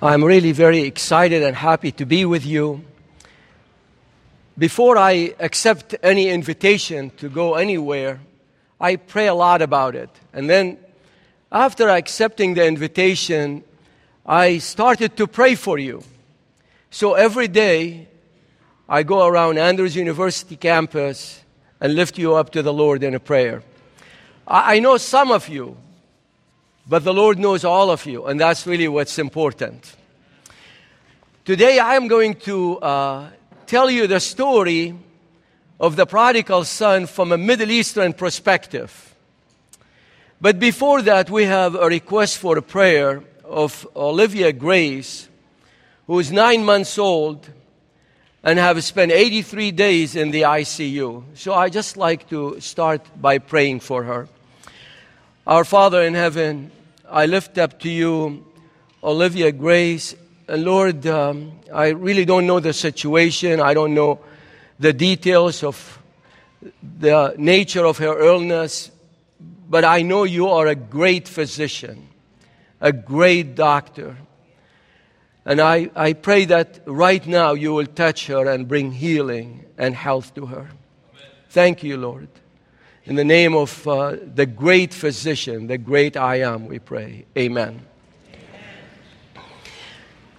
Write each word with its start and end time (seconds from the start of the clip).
I'm 0.00 0.22
really 0.22 0.52
very 0.52 0.82
excited 0.82 1.42
and 1.42 1.56
happy 1.56 1.90
to 1.90 2.06
be 2.06 2.24
with 2.24 2.46
you. 2.46 2.84
Before 4.56 4.96
I 4.96 5.34
accept 5.40 5.96
any 6.04 6.28
invitation 6.28 7.10
to 7.16 7.28
go 7.28 7.54
anywhere, 7.54 8.20
I 8.80 8.94
pray 8.94 9.26
a 9.26 9.34
lot 9.34 9.60
about 9.60 9.96
it. 9.96 10.08
And 10.32 10.48
then, 10.48 10.78
after 11.50 11.88
accepting 11.88 12.54
the 12.54 12.64
invitation, 12.64 13.64
I 14.24 14.58
started 14.58 15.16
to 15.16 15.26
pray 15.26 15.56
for 15.56 15.78
you. 15.78 16.04
So 16.90 17.14
every 17.14 17.48
day, 17.48 18.06
I 18.88 19.02
go 19.02 19.26
around 19.26 19.58
Andrews 19.58 19.96
University 19.96 20.54
campus 20.54 21.42
and 21.80 21.96
lift 21.96 22.18
you 22.18 22.36
up 22.36 22.50
to 22.50 22.62
the 22.62 22.72
Lord 22.72 23.02
in 23.02 23.16
a 23.16 23.20
prayer. 23.20 23.64
I 24.46 24.78
know 24.78 24.96
some 24.96 25.32
of 25.32 25.48
you 25.48 25.76
but 26.88 27.04
the 27.04 27.12
Lord 27.12 27.38
knows 27.38 27.64
all 27.64 27.90
of 27.90 28.06
you, 28.06 28.24
and 28.26 28.40
that's 28.40 28.66
really 28.66 28.88
what's 28.88 29.18
important. 29.18 29.94
Today, 31.44 31.78
I 31.78 31.96
am 31.96 32.08
going 32.08 32.34
to 32.40 32.78
uh, 32.78 33.30
tell 33.66 33.90
you 33.90 34.06
the 34.06 34.20
story 34.20 34.94
of 35.78 35.96
the 35.96 36.06
prodigal 36.06 36.64
son 36.64 37.06
from 37.06 37.30
a 37.30 37.38
Middle 37.38 37.70
Eastern 37.70 38.14
perspective. 38.14 39.14
But 40.40 40.58
before 40.58 41.02
that, 41.02 41.30
we 41.30 41.44
have 41.44 41.74
a 41.74 41.86
request 41.86 42.38
for 42.38 42.56
a 42.56 42.62
prayer 42.62 43.22
of 43.44 43.86
Olivia 43.94 44.52
Grace, 44.52 45.28
who 46.06 46.18
is 46.18 46.32
nine 46.32 46.64
months 46.64 46.96
old 46.98 47.48
and 48.42 48.58
have 48.58 48.82
spent 48.82 49.12
83 49.12 49.72
days 49.72 50.16
in 50.16 50.30
the 50.30 50.42
ICU. 50.42 51.24
So 51.34 51.52
I 51.54 51.68
just 51.68 51.96
like 51.96 52.28
to 52.30 52.60
start 52.60 53.06
by 53.20 53.38
praying 53.38 53.80
for 53.80 54.04
her. 54.04 54.28
Our 55.46 55.64
Father 55.64 56.02
in 56.02 56.14
heaven, 56.14 56.70
I 57.10 57.26
lift 57.26 57.56
up 57.58 57.78
to 57.80 57.88
you 57.88 58.44
Olivia 59.02 59.50
Grace. 59.52 60.14
Lord, 60.48 61.06
um, 61.06 61.52
I 61.72 61.88
really 61.88 62.24
don't 62.24 62.46
know 62.46 62.60
the 62.60 62.72
situation. 62.72 63.60
I 63.60 63.74
don't 63.74 63.94
know 63.94 64.20
the 64.78 64.92
details 64.92 65.62
of 65.62 65.98
the 66.82 67.34
nature 67.38 67.86
of 67.86 67.98
her 67.98 68.18
illness. 68.20 68.90
But 69.68 69.84
I 69.84 70.02
know 70.02 70.24
you 70.24 70.48
are 70.48 70.66
a 70.66 70.74
great 70.74 71.28
physician, 71.28 72.08
a 72.80 72.92
great 72.92 73.54
doctor. 73.54 74.16
And 75.44 75.60
I, 75.60 75.90
I 75.94 76.12
pray 76.12 76.46
that 76.46 76.80
right 76.86 77.26
now 77.26 77.52
you 77.52 77.72
will 77.72 77.86
touch 77.86 78.26
her 78.26 78.50
and 78.50 78.68
bring 78.68 78.92
healing 78.92 79.64
and 79.76 79.94
health 79.94 80.34
to 80.34 80.46
her. 80.46 80.60
Amen. 80.60 80.70
Thank 81.50 81.82
you, 81.82 81.96
Lord. 81.96 82.28
In 83.08 83.16
the 83.16 83.24
name 83.24 83.54
of 83.54 83.88
uh, 83.88 84.16
the 84.34 84.44
great 84.44 84.92
physician, 84.92 85.66
the 85.66 85.78
great 85.78 86.14
I 86.14 86.40
am, 86.40 86.66
we 86.66 86.78
pray. 86.78 87.24
Amen. 87.38 87.80
Amen. 88.34 89.44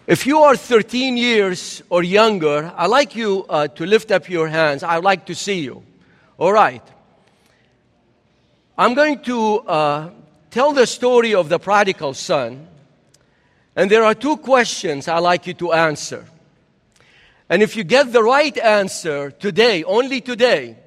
If 0.05 0.27
you 0.27 0.37
are 0.41 0.55
13 0.55 1.17
years 1.17 1.81
or 1.89 2.03
younger, 2.03 2.71
I'd 2.77 2.91
like 2.91 3.15
you 3.15 3.43
uh, 3.49 3.69
to 3.69 3.87
lift 3.87 4.11
up 4.11 4.29
your 4.29 4.47
hands. 4.47 4.83
I'd 4.83 5.03
like 5.03 5.25
to 5.25 5.33
see 5.33 5.61
you. 5.61 5.81
All 6.37 6.53
right. 6.53 6.83
I'm 8.77 8.93
going 8.93 9.23
to 9.23 9.59
uh, 9.61 10.09
tell 10.51 10.71
the 10.71 10.85
story 10.85 11.33
of 11.33 11.49
the 11.49 11.57
prodigal 11.57 12.13
son. 12.13 12.67
And 13.75 13.89
there 13.89 14.03
are 14.03 14.13
two 14.13 14.37
questions 14.37 15.07
I'd 15.07 15.17
like 15.21 15.47
you 15.47 15.55
to 15.55 15.73
answer. 15.73 16.23
And 17.49 17.63
if 17.63 17.75
you 17.75 17.83
get 17.83 18.13
the 18.13 18.21
right 18.21 18.55
answer 18.59 19.31
today, 19.31 19.83
only 19.85 20.21
today, 20.21 20.77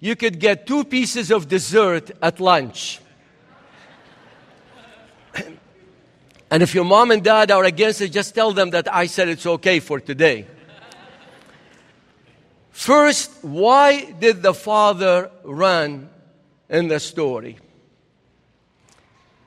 you 0.00 0.14
could 0.14 0.38
get 0.38 0.66
two 0.66 0.84
pieces 0.84 1.30
of 1.30 1.48
dessert 1.48 2.10
at 2.22 2.40
lunch. 2.40 3.00
and 6.50 6.62
if 6.62 6.74
your 6.74 6.84
mom 6.84 7.10
and 7.10 7.22
dad 7.22 7.50
are 7.50 7.64
against 7.64 8.00
it, 8.00 8.10
just 8.10 8.34
tell 8.34 8.52
them 8.52 8.70
that 8.70 8.92
I 8.92 9.06
said 9.06 9.28
it's 9.28 9.46
okay 9.46 9.80
for 9.80 10.00
today. 10.00 10.46
First, 12.70 13.42
why 13.42 14.12
did 14.12 14.42
the 14.42 14.54
father 14.54 15.32
run 15.42 16.08
in 16.68 16.86
the 16.86 17.00
story? 17.00 17.58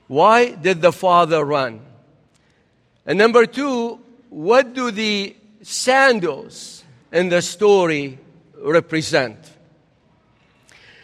Why 0.08 0.52
did 0.52 0.82
the 0.82 0.92
father 0.92 1.46
run? 1.46 1.80
And 3.06 3.18
number 3.18 3.46
two, 3.46 4.02
what 4.30 4.74
do 4.74 4.92
the 4.92 5.36
sandals 5.62 6.84
in 7.14 7.30
the 7.30 7.42
story 7.42 8.20
represent? 8.60 9.51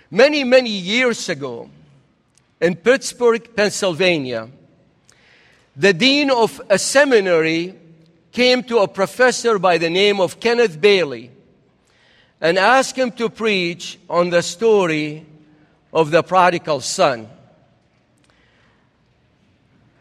Many, 0.09 0.45
many 0.45 0.69
years 0.69 1.27
ago, 1.27 1.69
in 2.61 2.75
Pittsburgh, 2.75 3.55
Pennsylvania, 3.55 4.49
the 5.75 5.93
dean 5.93 6.31
of 6.31 6.61
a 6.69 6.79
seminary 6.79 7.75
came 8.31 8.63
to 8.63 8.79
a 8.79 8.87
professor 8.87 9.59
by 9.59 9.77
the 9.77 9.89
name 9.89 10.21
of 10.21 10.39
Kenneth 10.39 10.79
Bailey 10.79 11.29
and 12.39 12.57
asked 12.57 12.95
him 12.95 13.11
to 13.13 13.29
preach 13.29 13.99
on 14.09 14.29
the 14.29 14.41
story 14.41 15.25
of 15.91 16.11
the 16.11 16.23
prodigal 16.23 16.79
son. 16.79 17.27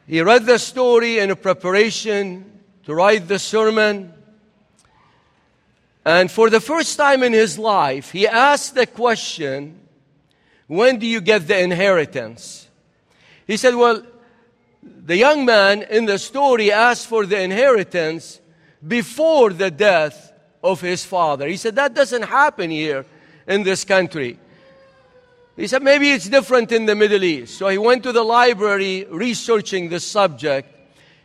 He 0.06 0.21
read 0.21 0.47
the 0.47 0.59
story 0.59 1.19
in 1.19 1.34
preparation 1.34 2.44
to 2.84 2.94
write 2.94 3.27
the 3.27 3.41
sermon. 3.41 4.15
And 6.05 6.31
for 6.31 6.49
the 6.49 6.61
first 6.61 6.97
time 6.97 7.25
in 7.25 7.33
his 7.33 7.59
life, 7.59 8.12
he 8.12 8.28
asked 8.28 8.77
the 8.77 8.87
question 8.87 9.81
when 10.66 10.99
do 10.99 11.06
you 11.06 11.21
get 11.21 11.47
the 11.47 11.59
inheritance? 11.59 12.69
He 13.47 13.56
said, 13.56 13.75
Well, 13.75 14.03
the 14.82 15.16
young 15.16 15.44
man 15.44 15.82
in 15.82 16.06
the 16.06 16.19
story 16.19 16.72
asked 16.72 17.06
for 17.06 17.27
the 17.27 17.41
inheritance 17.41 18.41
before 18.87 19.53
the 19.53 19.71
death 19.71 20.32
of 20.62 20.81
his 20.81 21.05
father. 21.05 21.47
He 21.47 21.56
said, 21.56 21.76
That 21.76 21.94
doesn't 21.94 22.22
happen 22.22 22.71
here 22.71 23.06
in 23.47 23.62
this 23.62 23.84
country. 23.84 24.38
He 25.56 25.69
said, 25.69 25.82
Maybe 25.82 26.10
it's 26.10 26.28
different 26.28 26.72
in 26.72 26.87
the 26.87 26.94
Middle 26.94 27.22
East. 27.22 27.56
So 27.56 27.69
he 27.69 27.78
went 27.78 28.03
to 28.03 28.12
the 28.12 28.25
library 28.25 29.06
researching 29.09 29.88
the 29.88 30.00
subject. 30.00 30.72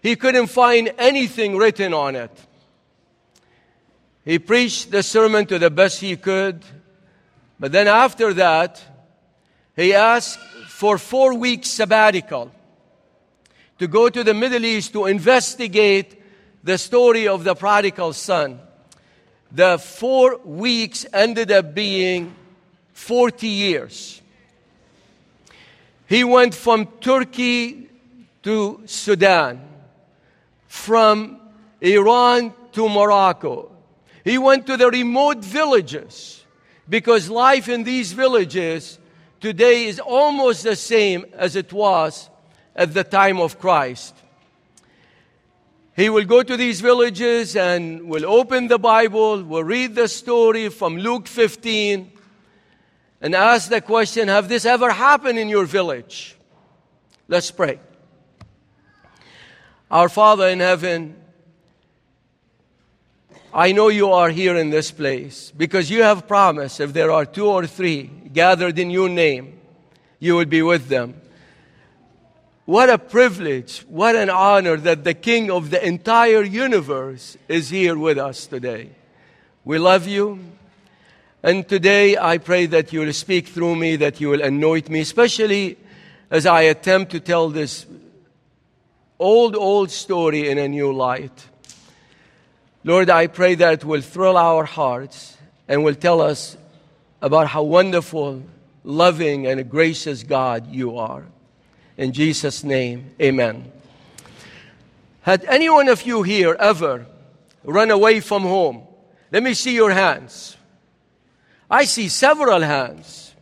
He 0.02 0.16
couldn't 0.16 0.48
find 0.48 0.94
anything 0.98 1.58
written 1.58 1.94
on 1.94 2.16
it. 2.16 2.32
He 4.24 4.38
preached 4.38 4.92
the 4.92 5.02
sermon 5.02 5.48
to 5.48 5.58
the 5.58 5.72
best 5.72 6.00
he 6.00 6.16
could. 6.16 6.64
But 7.60 7.72
then 7.72 7.88
after 7.88 8.34
that, 8.36 8.82
he 9.76 9.94
asked 9.94 10.40
for 10.68 10.98
four 10.98 11.34
weeks 11.34 11.70
sabbatical 11.70 12.52
to 13.80 13.88
go 13.88 14.10
to 14.10 14.24
the 14.24 14.34
Middle 14.34 14.64
East 14.66 14.94
to 14.94 15.06
investigate 15.06 16.22
the 16.64 16.78
story 16.78 17.28
of 17.28 17.44
the 17.44 17.56
prodigal 17.56 18.14
son. 18.14 18.60
The 19.52 19.78
four 19.78 20.38
weeks 20.38 21.06
ended 21.12 21.52
up 21.52 21.74
being 21.74 22.36
40 22.94 23.48
years. 23.48 24.22
He 26.08 26.24
went 26.24 26.54
from 26.54 26.88
Turkey 27.00 27.90
to 28.44 28.82
Sudan, 28.86 29.62
from 30.68 31.40
Iran 31.80 32.54
to 32.74 32.90
Morocco. 32.90 33.72
He 34.24 34.38
went 34.38 34.68
to 34.68 34.78
the 34.78 34.90
remote 34.90 35.44
villages 35.44 36.44
because 36.88 37.30
life 37.30 37.70
in 37.70 37.84
these 37.84 38.12
villages 38.12 39.00
today 39.42 39.86
is 39.86 40.00
almost 40.00 40.64
the 40.64 40.76
same 40.76 41.26
as 41.34 41.56
it 41.56 41.74
was 41.74 42.30
at 42.76 42.94
the 42.94 43.04
time 43.04 43.40
of 43.40 43.60
Christ. 43.60 44.16
He 45.96 46.10
will 46.10 46.26
go 46.26 46.42
to 46.42 46.56
these 46.56 46.80
villages 46.80 47.56
and 47.56 48.08
will 48.08 48.26
open 48.26 48.68
the 48.68 48.80
Bible, 48.80 49.44
will 49.44 49.64
read 49.64 49.96
the 49.96 50.08
story 50.08 50.70
from 50.70 50.98
Luke 50.98 51.28
15, 51.28 52.12
and 53.20 53.36
ask 53.36 53.70
the 53.70 53.82
question 53.82 54.30
Have 54.30 54.48
this 54.48 54.66
ever 54.66 54.92
happened 54.92 55.38
in 55.38 55.50
your 55.50 55.66
village? 55.66 56.38
Let's 57.28 57.52
pray. 57.52 57.80
Our 59.90 60.08
Father 60.08 60.48
in 60.48 60.60
heaven, 60.60 61.16
I 63.54 63.74
know 63.74 63.90
you 63.90 64.14
are 64.14 64.30
here 64.30 64.56
in 64.56 64.70
this 64.70 64.92
place 64.92 65.52
because 65.56 65.90
you 65.90 66.04
have 66.04 66.28
promised 66.28 66.80
if 66.80 66.94
there 66.94 67.12
are 67.12 67.26
two 67.26 67.48
or 67.48 67.68
three 67.68 68.21
gathered 68.34 68.80
in 68.80 68.90
your 68.90 69.10
name, 69.10 69.60
you 70.20 70.36
will 70.36 70.46
be 70.46 70.62
with 70.62 70.88
them. 70.88 71.20
What 72.66 72.90
a 72.90 72.98
privilege, 72.98 73.80
what 73.90 74.16
an 74.16 74.30
honor 74.30 74.78
that 74.78 75.04
the 75.04 75.14
King 75.14 75.52
of 75.52 75.72
the 75.72 75.86
entire 75.86 76.44
universe 76.44 77.38
is 77.48 77.70
here 77.70 77.98
with 77.98 78.18
us 78.18 78.46
today. 78.46 78.92
We 79.66 79.78
love 79.78 80.08
you. 80.08 80.40
And 81.44 81.68
today 81.68 82.18
I 82.18 82.38
pray 82.38 82.68
that 82.68 82.94
you 82.94 83.00
will 83.02 83.14
speak 83.14 83.48
through 83.48 83.76
me, 83.76 83.96
that 83.98 84.22
you 84.22 84.30
will 84.30 84.42
anoint 84.42 84.90
me, 84.90 85.02
especially 85.02 85.78
as 86.30 86.46
I 86.46 86.62
attempt 86.62 87.12
to 87.12 87.20
tell 87.20 87.50
this 87.50 87.86
old, 89.20 89.56
old 89.56 89.92
story 89.92 90.50
in 90.50 90.58
a 90.58 90.68
new 90.68 90.94
light. 90.94 91.48
Lord, 92.84 93.10
I 93.10 93.28
pray 93.28 93.56
that 93.56 93.74
it 93.74 93.86
will 93.86 94.02
thrill 94.02 94.38
our 94.38 94.66
hearts 94.66 95.38
and 95.68 95.84
will 95.84 95.96
tell 95.96 96.22
us 96.22 96.58
about 97.22 97.48
how 97.48 97.64
wonderful, 97.64 98.44
loving, 98.84 99.48
and 99.48 99.70
gracious 99.70 100.24
God 100.24 100.68
you 100.74 100.98
are. 100.98 101.26
In 101.98 102.14
Jesus' 102.14 102.64
name, 102.64 103.12
amen. 103.22 103.72
Had 105.22 105.46
any 105.46 105.70
one 105.70 105.88
of 105.88 106.02
you 106.02 106.24
here 106.24 106.56
ever 106.60 107.06
run 107.64 107.92
away 107.92 108.20
from 108.22 108.42
home? 108.42 108.88
Let 109.32 109.44
me 109.44 109.54
see 109.54 109.76
your 109.76 109.92
hands. 109.92 110.58
I 111.70 111.86
see 111.86 112.10
several 112.10 112.62
hands. 112.62 113.34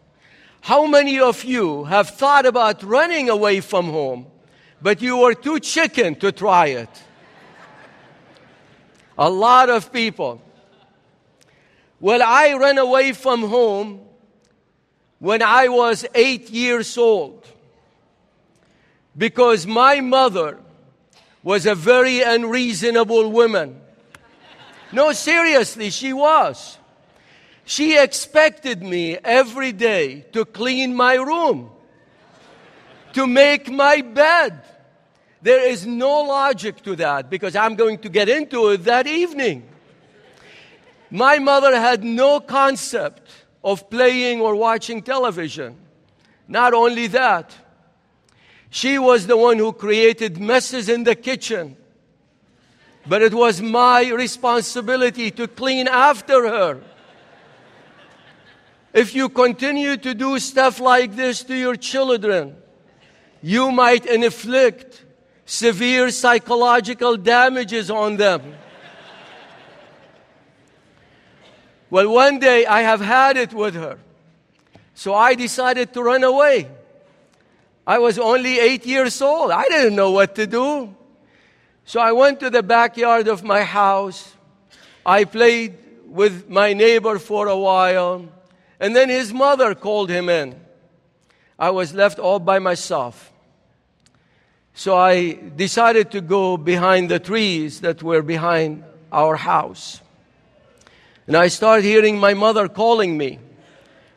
How 0.62 0.86
many 0.86 1.20
of 1.20 1.44
you 1.44 1.86
have 1.86 2.10
thought 2.10 2.46
about 2.46 2.84
running 2.84 3.30
away 3.30 3.62
from 3.62 3.86
home, 3.90 4.28
but 4.82 5.02
you 5.02 5.18
were 5.18 5.34
too 5.34 5.60
chicken 5.60 6.16
to 6.16 6.32
try 6.32 6.68
it? 6.68 6.90
A 9.18 9.30
lot 9.30 9.70
of 9.70 9.92
people. 9.92 10.42
Well, 12.00 12.22
I 12.24 12.54
ran 12.54 12.78
away 12.78 13.12
from 13.12 13.42
home 13.42 14.02
when 15.20 15.42
I 15.42 15.68
was 15.68 16.06
eight 16.16 16.50
years 16.50 16.98
old 16.98 17.46
because 19.18 19.68
my 19.68 20.00
mother 20.00 20.58
was 21.44 21.66
a 21.66 21.76
very 21.76 22.22
unreasonable 22.22 23.30
woman. 23.32 23.82
No, 24.92 25.12
seriously, 25.12 25.90
she 25.90 26.14
was. 26.14 26.78
She 27.66 27.98
expected 27.98 28.82
me 28.82 29.18
every 29.18 29.72
day 29.72 30.22
to 30.32 30.46
clean 30.46 30.96
my 30.96 31.16
room, 31.16 31.70
to 33.14 33.28
make 33.28 33.70
my 33.70 34.02
bed. 34.02 34.64
There 35.42 35.70
is 35.70 35.86
no 35.86 36.22
logic 36.22 36.82
to 36.84 36.96
that 36.96 37.30
because 37.30 37.56
I'm 37.56 37.76
going 37.76 38.00
to 38.00 38.10
get 38.10 38.28
into 38.28 38.70
it 38.70 38.86
that 38.86 39.06
evening. 39.06 39.69
My 41.12 41.40
mother 41.40 41.76
had 41.76 42.04
no 42.04 42.40
concept 42.40 43.30
of 43.64 43.90
playing 43.90 44.42
or 44.42 44.56
watching 44.56 45.02
television. 45.02 45.78
Not 46.48 46.74
only 46.74 47.08
that, 47.08 47.56
she 48.70 49.00
was 49.00 49.28
the 49.28 49.38
one 49.38 49.58
who 49.58 49.74
created 49.74 50.40
messes 50.40 50.90
in 50.90 51.04
the 51.04 51.16
kitchen. 51.16 51.76
But 53.08 53.22
it 53.22 53.34
was 53.34 53.62
my 53.62 54.10
responsibility 54.10 55.32
to 55.32 55.48
clean 55.48 55.88
after 55.88 56.48
her. 56.48 56.82
If 58.94 59.16
you 59.16 59.30
continue 59.30 59.98
to 59.98 60.14
do 60.14 60.40
stuff 60.40 60.80
like 60.80 61.16
this 61.16 61.44
to 61.44 61.56
your 61.56 61.76
children, 61.76 62.56
you 63.42 63.72
might 63.72 64.06
inflict 64.06 65.06
severe 65.46 66.12
psychological 66.12 67.18
damages 67.18 67.90
on 67.90 68.18
them. 68.18 68.56
Well, 71.90 72.10
one 72.12 72.40
day 72.40 72.66
I 72.66 72.82
have 72.82 73.02
had 73.02 73.38
it 73.38 73.54
with 73.54 73.76
her. 73.76 73.98
So 74.94 75.14
I 75.14 75.36
decided 75.36 75.94
to 75.94 76.04
run 76.04 76.24
away. 76.24 76.70
I 77.88 78.00
was 78.00 78.20
only 78.20 78.60
eight 78.60 78.86
years 78.86 79.22
old. 79.22 79.50
I 79.52 79.64
didn't 79.70 79.96
know 79.96 80.12
what 80.12 80.36
to 80.36 80.46
do. 80.46 80.96
So 81.86 82.00
I 82.00 82.12
went 82.12 82.40
to 82.42 82.50
the 82.50 82.62
backyard 82.62 83.28
of 83.28 83.44
my 83.44 83.64
house. 83.64 84.36
I 85.06 85.24
played 85.24 85.76
with 86.06 86.50
my 86.50 86.74
neighbor 86.74 87.18
for 87.18 87.48
a 87.48 87.58
while. 87.58 88.28
And 88.80 88.96
then 88.96 89.10
his 89.10 89.34
mother 89.34 89.74
called 89.74 90.10
him 90.10 90.30
in. 90.30 90.60
I 91.58 91.72
was 91.72 91.94
left 91.94 92.20
all 92.20 92.40
by 92.40 92.60
myself. 92.60 93.34
So 94.74 94.96
I 94.96 95.34
decided 95.34 96.12
to 96.12 96.22
go 96.22 96.58
behind 96.58 97.10
the 97.10 97.20
trees 97.20 97.82
that 97.82 98.04
were 98.04 98.22
behind 98.22 98.84
our 99.12 99.36
house. 99.36 100.02
And 101.30 101.38
I 101.38 101.48
started 101.48 101.86
hearing 101.86 102.18
my 102.18 102.34
mother 102.34 102.68
calling 102.68 103.16
me. 103.16 103.38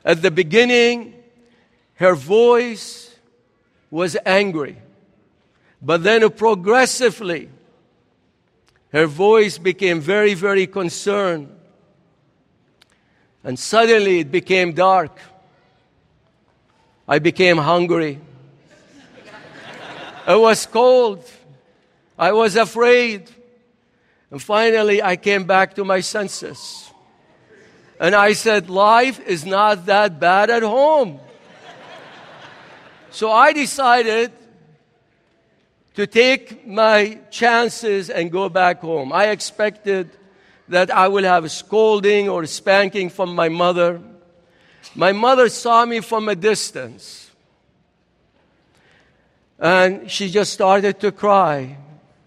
At 0.02 0.22
the 0.22 0.30
beginning, 0.30 1.12
her 1.96 2.14
voice 2.14 3.14
was 3.90 4.16
angry. 4.24 4.78
But 5.82 6.04
then 6.04 6.26
progressively, 6.30 7.50
her 8.92 9.06
voice 9.06 9.58
became 9.58 10.00
very, 10.00 10.32
very 10.32 10.66
concerned. 10.66 11.54
And 13.44 13.58
suddenly 13.58 14.20
it 14.20 14.32
became 14.32 14.72
dark. 14.72 15.20
I 17.06 17.18
became 17.18 17.58
hungry. 17.58 18.20
it 20.26 20.40
was 20.40 20.64
cold. 20.64 21.30
I 22.18 22.32
was 22.32 22.56
afraid. 22.56 23.30
And 24.30 24.42
finally, 24.42 25.02
I 25.02 25.16
came 25.16 25.44
back 25.44 25.74
to 25.74 25.84
my 25.84 26.00
senses. 26.00 26.88
And 28.02 28.16
I 28.16 28.32
said, 28.32 28.68
Life 28.68 29.20
is 29.28 29.46
not 29.46 29.86
that 29.86 30.18
bad 30.18 30.50
at 30.50 30.64
home. 30.64 31.20
So 33.12 33.30
I 33.30 33.52
decided 33.52 34.32
to 35.94 36.08
take 36.08 36.66
my 36.66 37.20
chances 37.30 38.10
and 38.10 38.32
go 38.32 38.48
back 38.48 38.80
home. 38.80 39.12
I 39.12 39.28
expected 39.28 40.10
that 40.66 40.90
I 40.90 41.06
will 41.06 41.22
have 41.22 41.44
a 41.44 41.48
scolding 41.48 42.28
or 42.28 42.44
spanking 42.46 43.08
from 43.08 43.36
my 43.36 43.48
mother. 43.48 44.00
My 44.96 45.12
mother 45.12 45.48
saw 45.48 45.84
me 45.84 46.00
from 46.00 46.28
a 46.28 46.34
distance. 46.34 47.30
And 49.60 50.10
she 50.10 50.28
just 50.28 50.52
started 50.52 50.98
to 51.00 51.12
cry. 51.12 51.78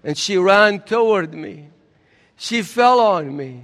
And 0.06 0.18
she 0.18 0.38
ran 0.38 0.80
toward 0.80 1.33
me. 1.33 1.68
She 2.38 2.62
fell 2.62 3.01
on 3.01 3.36
me. 3.36 3.63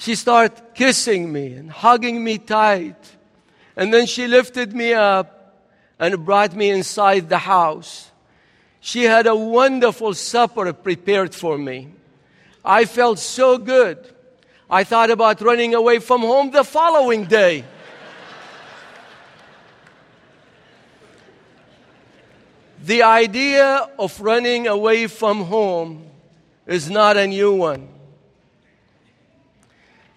She 0.00 0.14
started 0.14 0.62
kissing 0.72 1.30
me 1.30 1.52
and 1.52 1.70
hugging 1.70 2.24
me 2.24 2.38
tight. 2.38 2.96
And 3.76 3.92
then 3.92 4.06
she 4.06 4.26
lifted 4.26 4.72
me 4.72 4.94
up 4.94 5.62
and 5.98 6.24
brought 6.24 6.54
me 6.54 6.70
inside 6.70 7.28
the 7.28 7.36
house. 7.36 8.10
She 8.80 9.04
had 9.04 9.26
a 9.26 9.36
wonderful 9.36 10.14
supper 10.14 10.72
prepared 10.72 11.34
for 11.34 11.58
me. 11.58 11.88
I 12.64 12.86
felt 12.86 13.18
so 13.18 13.58
good. 13.58 13.98
I 14.70 14.84
thought 14.84 15.10
about 15.10 15.42
running 15.42 15.74
away 15.74 15.98
from 15.98 16.22
home 16.22 16.50
the 16.50 16.64
following 16.64 17.26
day. 17.26 17.62
the 22.82 23.02
idea 23.02 23.86
of 23.98 24.18
running 24.18 24.66
away 24.66 25.08
from 25.08 25.44
home 25.44 26.06
is 26.66 26.88
not 26.88 27.18
a 27.18 27.26
new 27.26 27.52
one. 27.52 27.99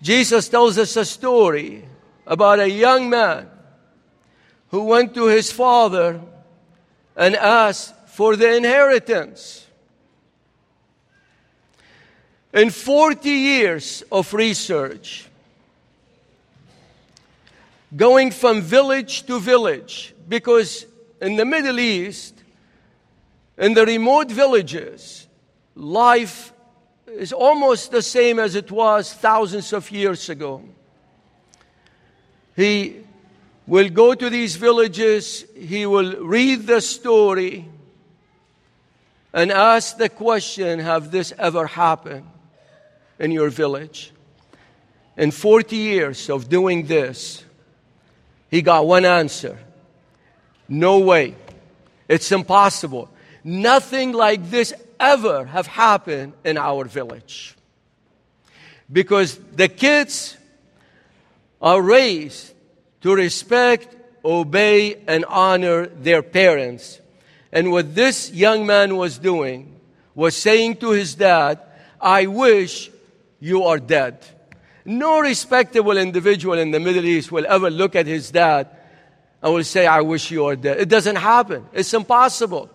Jesus 0.04 0.50
tells 0.50 0.78
us 0.78 0.98
a 0.98 1.06
story 1.06 1.86
about 2.28 2.60
a 2.60 2.70
young 2.70 3.10
man 3.10 3.50
who 4.68 4.84
went 4.84 5.14
to 5.14 5.28
his 5.28 5.50
father 5.50 6.20
and 7.16 7.38
asked 7.38 7.96
for 8.10 8.36
the 8.36 8.54
inheritance. 8.54 9.66
In 12.54 12.70
40 12.70 13.30
years 13.30 14.04
of 14.12 14.34
research, 14.34 15.30
going 17.96 18.32
from 18.32 18.62
village 18.62 19.26
to 19.28 19.40
village, 19.40 20.14
because 20.28 20.86
in 21.22 21.38
the 21.38 21.46
Middle 21.46 21.80
East, 21.80 22.44
in 23.58 23.74
the 23.74 23.86
remote 23.86 24.30
villages, 24.30 25.28
life 25.76 26.53
is 27.18 27.34
almost 27.34 27.92
the 27.92 28.02
same 28.02 28.40
as 28.40 28.56
it 28.56 28.72
was 28.72 29.14
thousands 29.14 29.74
of 29.74 29.90
years 29.92 30.30
ago. 30.30 30.64
He 32.56 33.02
will 33.66 33.90
go 33.90 34.14
to 34.14 34.30
these 34.30 34.56
villages, 34.56 35.46
he 35.56 35.86
will 35.86 36.18
read 36.18 36.68
the 36.68 36.82
story 36.82 37.68
and 39.34 39.52
ask 39.52 39.98
the 39.98 40.10
question 40.10 40.80
Have 40.80 41.12
this 41.12 41.34
ever 41.38 41.66
happened 41.68 42.28
in 43.20 43.32
your 43.32 43.50
village? 43.50 44.12
In 45.16 45.32
40 45.32 45.76
years 45.76 46.30
of 46.30 46.50
doing 46.50 46.88
this, 46.88 47.44
he 48.50 48.62
got 48.62 48.86
one 48.86 49.06
answer 49.06 49.58
No 50.68 51.00
way. 51.00 51.36
It's 52.08 52.32
impossible. 52.32 53.10
Nothing 53.44 54.12
like 54.12 54.50
this 54.50 54.74
ever 55.12 55.46
have 55.46 55.68
happened 55.68 56.34
in 56.44 56.58
our 56.58 56.86
village. 56.86 57.56
Because 58.92 59.38
the 59.56 59.68
kids 59.68 60.38
are 61.62 61.82
raised 61.82 62.54
to 63.02 63.14
respect, 63.14 63.96
obey, 64.24 64.96
and 65.08 65.26
honor 65.26 65.88
their 65.88 66.22
parents. 66.22 67.00
And 67.52 67.72
what 67.72 67.96
this 67.96 68.32
young 68.32 68.66
man 68.66 68.96
was 68.96 69.18
doing 69.18 69.80
was 70.16 70.36
saying 70.36 70.78
to 70.78 70.92
his 70.92 71.16
dad, 71.16 71.60
I 72.00 72.28
wish 72.28 72.92
you 73.40 73.64
are 73.64 73.80
dead. 73.80 74.26
No 74.86 75.20
respectable 75.20 75.98
individual 75.98 76.58
in 76.58 76.72
the 76.72 76.80
Middle 76.80 77.06
East 77.06 77.32
will 77.32 77.46
ever 77.48 77.70
look 77.70 77.96
at 77.96 78.06
his 78.06 78.32
dad 78.32 78.68
and 79.42 79.54
will 79.54 79.64
say, 79.64 79.86
I 79.86 80.02
wish 80.02 80.32
you 80.32 80.46
are 80.46 80.56
dead. 80.56 80.80
It 80.80 80.90
doesn't 80.90 81.16
happen. 81.16 81.66
It's 81.74 81.94
impossible. 81.94 82.70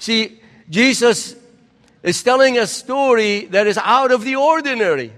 See, 0.00 0.40
Jesus 0.68 1.36
is 2.02 2.22
telling 2.22 2.58
a 2.58 2.66
story 2.66 3.44
that 3.46 3.66
is 3.66 3.78
out 3.78 4.10
of 4.10 4.24
the 4.24 4.36
ordinary. 4.36 5.12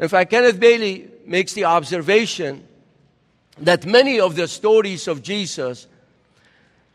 In 0.00 0.08
fact, 0.08 0.30
Kenneth 0.30 0.58
Bailey 0.58 1.08
makes 1.24 1.52
the 1.52 1.64
observation 1.64 2.66
that 3.58 3.86
many 3.86 4.18
of 4.18 4.34
the 4.34 4.48
stories 4.48 5.06
of 5.06 5.22
Jesus 5.22 5.86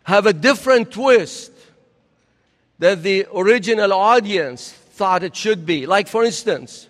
have 0.03 0.25
a 0.25 0.33
different 0.33 0.91
twist 0.91 1.51
that 2.79 3.01
the 3.01 3.25
original 3.33 3.93
audience 3.93 4.71
thought 4.71 5.23
it 5.23 5.37
should 5.37 5.65
be. 5.65 5.85
Like, 5.85 6.09
for 6.09 6.25
instance, 6.25 6.89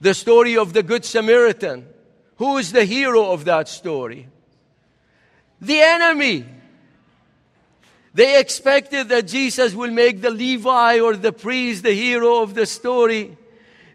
the 0.00 0.14
story 0.14 0.56
of 0.56 0.72
the 0.72 0.82
Good 0.82 1.04
Samaritan. 1.04 1.86
Who 2.38 2.58
is 2.58 2.72
the 2.72 2.84
hero 2.84 3.30
of 3.30 3.44
that 3.44 3.68
story? 3.68 4.26
The 5.60 5.78
enemy. 5.80 6.44
They 8.16 8.40
expected 8.40 9.10
that 9.10 9.26
Jesus 9.26 9.74
will 9.74 9.90
make 9.90 10.22
the 10.22 10.30
Levi 10.30 11.00
or 11.00 11.16
the 11.16 11.34
priest 11.34 11.82
the 11.82 11.92
hero 11.92 12.40
of 12.40 12.54
the 12.54 12.64
story. 12.64 13.36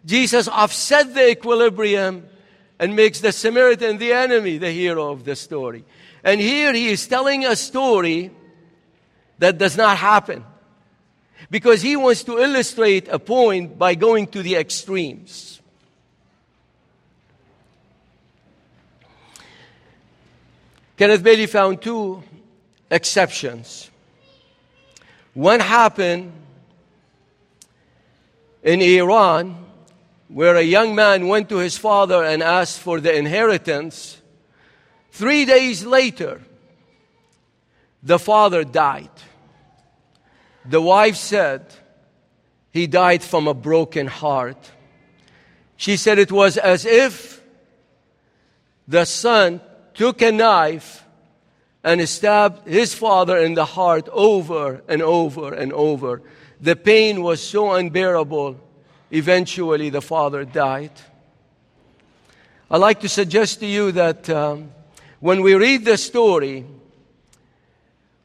Jesus 0.06 0.46
offset 0.46 1.12
the 1.12 1.32
equilibrium 1.32 2.28
and 2.78 2.94
makes 2.94 3.18
the 3.18 3.32
Samaritan 3.32 3.98
the 3.98 4.12
enemy, 4.12 4.58
the 4.58 4.70
hero 4.70 5.10
of 5.10 5.24
the 5.24 5.34
story. 5.34 5.84
And 6.22 6.40
here 6.40 6.72
he 6.72 6.90
is 6.90 7.04
telling 7.04 7.44
a 7.44 7.56
story 7.56 8.30
that 9.40 9.58
does 9.58 9.76
not 9.76 9.98
happen 9.98 10.44
because 11.50 11.82
he 11.82 11.96
wants 11.96 12.22
to 12.22 12.38
illustrate 12.38 13.08
a 13.08 13.18
point 13.18 13.76
by 13.76 13.96
going 13.96 14.28
to 14.28 14.42
the 14.44 14.54
extremes. 14.54 15.60
Kenneth 20.96 21.24
Bailey 21.24 21.48
found 21.48 21.82
two 21.82 22.22
exceptions. 22.88 23.88
One 25.34 25.60
happened 25.60 26.32
in 28.62 28.82
Iran 28.82 29.66
where 30.28 30.56
a 30.56 30.62
young 30.62 30.94
man 30.94 31.28
went 31.28 31.48
to 31.50 31.58
his 31.58 31.76
father 31.76 32.24
and 32.24 32.42
asked 32.42 32.80
for 32.80 33.00
the 33.00 33.14
inheritance. 33.14 34.20
Three 35.10 35.44
days 35.44 35.84
later, 35.84 36.40
the 38.02 38.18
father 38.18 38.64
died. 38.64 39.10
The 40.64 40.80
wife 40.80 41.16
said 41.16 41.66
he 42.70 42.86
died 42.86 43.22
from 43.22 43.46
a 43.46 43.54
broken 43.54 44.06
heart. 44.06 44.70
She 45.76 45.96
said 45.96 46.18
it 46.18 46.32
was 46.32 46.56
as 46.56 46.86
if 46.86 47.42
the 48.88 49.04
son 49.04 49.60
took 49.94 50.22
a 50.22 50.32
knife 50.32 51.01
and 51.84 52.08
stabbed 52.08 52.66
his 52.66 52.94
father 52.94 53.38
in 53.38 53.54
the 53.54 53.64
heart 53.64 54.08
over 54.12 54.82
and 54.88 55.02
over 55.02 55.52
and 55.52 55.72
over. 55.72 56.22
The 56.60 56.76
pain 56.76 57.22
was 57.22 57.42
so 57.42 57.72
unbearable 57.72 58.60
Eventually, 59.12 59.90
the 59.90 60.00
father 60.00 60.46
died. 60.46 60.90
I'd 62.70 62.78
like 62.78 63.00
to 63.00 63.10
suggest 63.10 63.60
to 63.60 63.66
you 63.66 63.92
that 63.92 64.30
um, 64.30 64.72
when 65.20 65.42
we 65.42 65.54
read 65.54 65.84
the 65.84 65.98
story, 65.98 66.64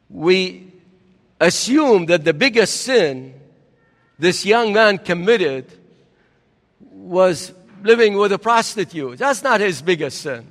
we 0.09 0.71
assume 1.41 2.05
that 2.05 2.23
the 2.23 2.33
biggest 2.33 2.81
sin 2.81 3.33
this 4.17 4.45
young 4.45 4.71
man 4.71 4.97
committed 4.97 5.65
was 6.79 7.51
living 7.83 8.15
with 8.15 8.31
a 8.31 8.39
prostitute. 8.39 9.17
That's 9.17 9.43
not 9.43 9.59
his 9.59 9.81
biggest 9.81 10.21
sin. 10.21 10.47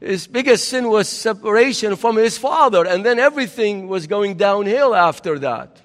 His 0.00 0.26
biggest 0.26 0.68
sin 0.68 0.88
was 0.88 1.08
separation 1.08 1.94
from 1.94 2.16
his 2.16 2.38
father, 2.38 2.86
and 2.86 3.04
then 3.04 3.18
everything 3.18 3.86
was 3.86 4.06
going 4.06 4.36
downhill 4.36 4.94
after 4.94 5.38
that. 5.40 5.76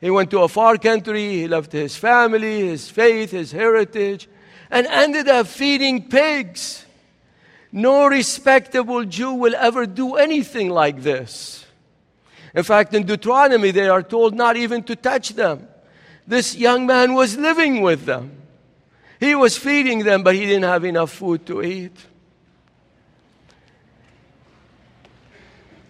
He 0.00 0.10
went 0.10 0.32
to 0.32 0.40
a 0.40 0.48
far 0.48 0.76
country, 0.76 1.28
he 1.28 1.46
left 1.46 1.70
his 1.70 1.96
family, 1.96 2.66
his 2.66 2.90
faith, 2.90 3.30
his 3.30 3.52
heritage, 3.52 4.28
and 4.68 4.88
ended 4.88 5.28
up 5.28 5.46
feeding 5.46 6.08
pigs. 6.08 6.84
No 7.70 8.06
respectable 8.06 9.04
Jew 9.04 9.34
will 9.34 9.54
ever 9.54 9.86
do 9.86 10.16
anything 10.16 10.70
like 10.70 11.02
this. 11.02 11.64
In 12.54 12.64
fact, 12.64 12.92
in 12.92 13.06
Deuteronomy, 13.06 13.70
they 13.70 13.88
are 13.88 14.02
told 14.02 14.34
not 14.34 14.56
even 14.56 14.82
to 14.84 14.96
touch 14.96 15.30
them. 15.30 15.68
This 16.26 16.56
young 16.56 16.86
man 16.86 17.14
was 17.14 17.38
living 17.38 17.80
with 17.80 18.04
them. 18.04 18.32
He 19.20 19.36
was 19.36 19.56
feeding 19.56 20.00
them, 20.00 20.24
but 20.24 20.34
he 20.34 20.44
didn't 20.44 20.64
have 20.64 20.84
enough 20.84 21.12
food 21.12 21.46
to 21.46 21.62
eat. 21.62 21.96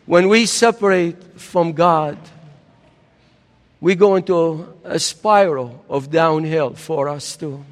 When 0.06 0.28
we 0.28 0.46
separate 0.46 1.40
from 1.40 1.72
God, 1.72 2.18
we 3.80 3.94
go 3.94 4.16
into 4.16 4.74
a 4.84 4.98
spiral 4.98 5.84
of 5.88 6.10
downhill 6.10 6.74
for 6.74 7.08
us 7.08 7.36
too. 7.36 7.64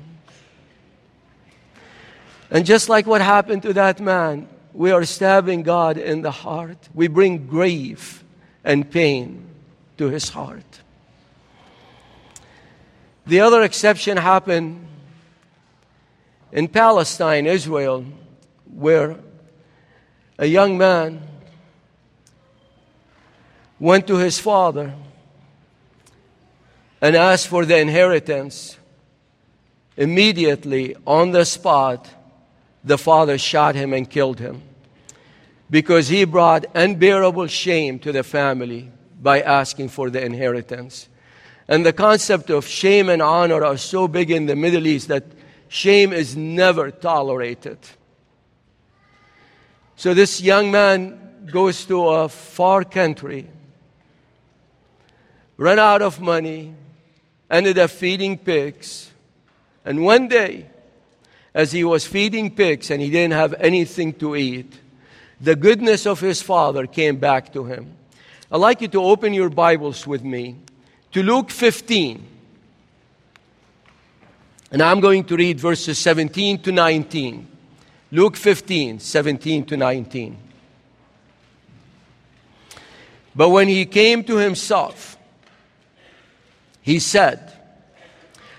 And 2.50 2.66
just 2.66 2.88
like 2.88 3.06
what 3.06 3.20
happened 3.20 3.62
to 3.62 3.72
that 3.74 4.00
man, 4.00 4.48
we 4.72 4.90
are 4.90 5.04
stabbing 5.04 5.62
God 5.62 5.98
in 5.98 6.22
the 6.22 6.30
heart. 6.30 6.88
We 6.94 7.08
bring 7.08 7.46
grief 7.46 8.24
and 8.64 8.88
pain 8.88 9.46
to 9.98 10.08
his 10.08 10.28
heart. 10.28 10.80
The 13.26 13.40
other 13.40 13.62
exception 13.62 14.16
happened 14.16 14.86
in 16.52 16.66
Palestine, 16.68 17.46
Israel, 17.46 18.04
where 18.72 19.16
a 20.38 20.46
young 20.46 20.78
man 20.78 21.22
went 23.80 24.06
to 24.06 24.16
his 24.18 24.38
father 24.38 24.94
and 27.00 27.16
asked 27.16 27.48
for 27.48 27.64
the 27.64 27.78
inheritance, 27.78 28.76
immediately 29.96 30.94
on 31.06 31.32
the 31.32 31.44
spot, 31.44 32.08
the 32.84 32.98
father 32.98 33.38
shot 33.38 33.74
him 33.74 33.92
and 33.92 34.08
killed 34.08 34.38
him 34.38 34.62
because 35.70 36.08
he 36.08 36.24
brought 36.24 36.66
unbearable 36.74 37.46
shame 37.46 37.98
to 38.00 38.12
the 38.12 38.22
family 38.22 38.90
by 39.20 39.40
asking 39.40 39.88
for 39.88 40.10
the 40.10 40.22
inheritance. 40.22 41.08
And 41.68 41.86
the 41.86 41.92
concept 41.92 42.50
of 42.50 42.66
shame 42.66 43.08
and 43.08 43.22
honor 43.22 43.64
are 43.64 43.76
so 43.76 44.08
big 44.08 44.30
in 44.30 44.46
the 44.46 44.56
Middle 44.56 44.86
East 44.86 45.08
that 45.08 45.24
shame 45.68 46.12
is 46.12 46.36
never 46.36 46.90
tolerated. 46.90 47.78
So 49.94 50.14
this 50.14 50.40
young 50.40 50.70
man 50.70 51.46
goes 51.52 51.84
to 51.86 52.08
a 52.08 52.28
far 52.28 52.84
country, 52.84 53.48
run 55.60 55.78
out 55.78 56.00
of 56.00 56.22
money, 56.22 56.72
ended 57.50 57.78
up 57.78 57.90
feeding 57.90 58.38
pigs. 58.38 59.10
And 59.84 60.02
one 60.02 60.26
day, 60.26 60.66
as 61.52 61.70
he 61.70 61.84
was 61.84 62.06
feeding 62.06 62.54
pigs 62.54 62.90
and 62.90 63.02
he 63.02 63.10
didn't 63.10 63.34
have 63.34 63.52
anything 63.60 64.14
to 64.14 64.36
eat, 64.36 64.72
the 65.38 65.54
goodness 65.54 66.06
of 66.06 66.18
his 66.18 66.40
father 66.40 66.86
came 66.86 67.16
back 67.16 67.52
to 67.52 67.64
him. 67.64 67.94
I'd 68.50 68.56
like 68.56 68.80
you 68.80 68.88
to 68.88 69.02
open 69.02 69.34
your 69.34 69.50
Bibles 69.50 70.06
with 70.06 70.24
me 70.24 70.56
to 71.12 71.22
Luke 71.22 71.50
15. 71.50 72.26
And 74.72 74.82
I'm 74.82 75.00
going 75.00 75.24
to 75.24 75.36
read 75.36 75.60
verses 75.60 75.98
17 75.98 76.62
to 76.62 76.72
19. 76.72 77.46
Luke 78.12 78.36
15, 78.36 78.98
17 78.98 79.66
to 79.66 79.76
19. 79.76 80.38
But 83.36 83.50
when 83.50 83.68
he 83.68 83.84
came 83.84 84.24
to 84.24 84.36
himself, 84.36 85.18
he 86.82 86.98
said, 86.98 87.52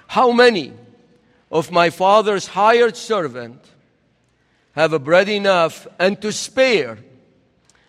How 0.08 0.32
many 0.32 0.74
of 1.52 1.72
my 1.72 1.90
father's 1.90 2.48
hired 2.48 2.96
servant 2.96 3.64
have 4.74 4.94
a 4.94 5.00
bread 5.00 5.28
enough 5.28 5.88
and 6.00 6.22
to 6.22 6.32
spare, 6.32 7.00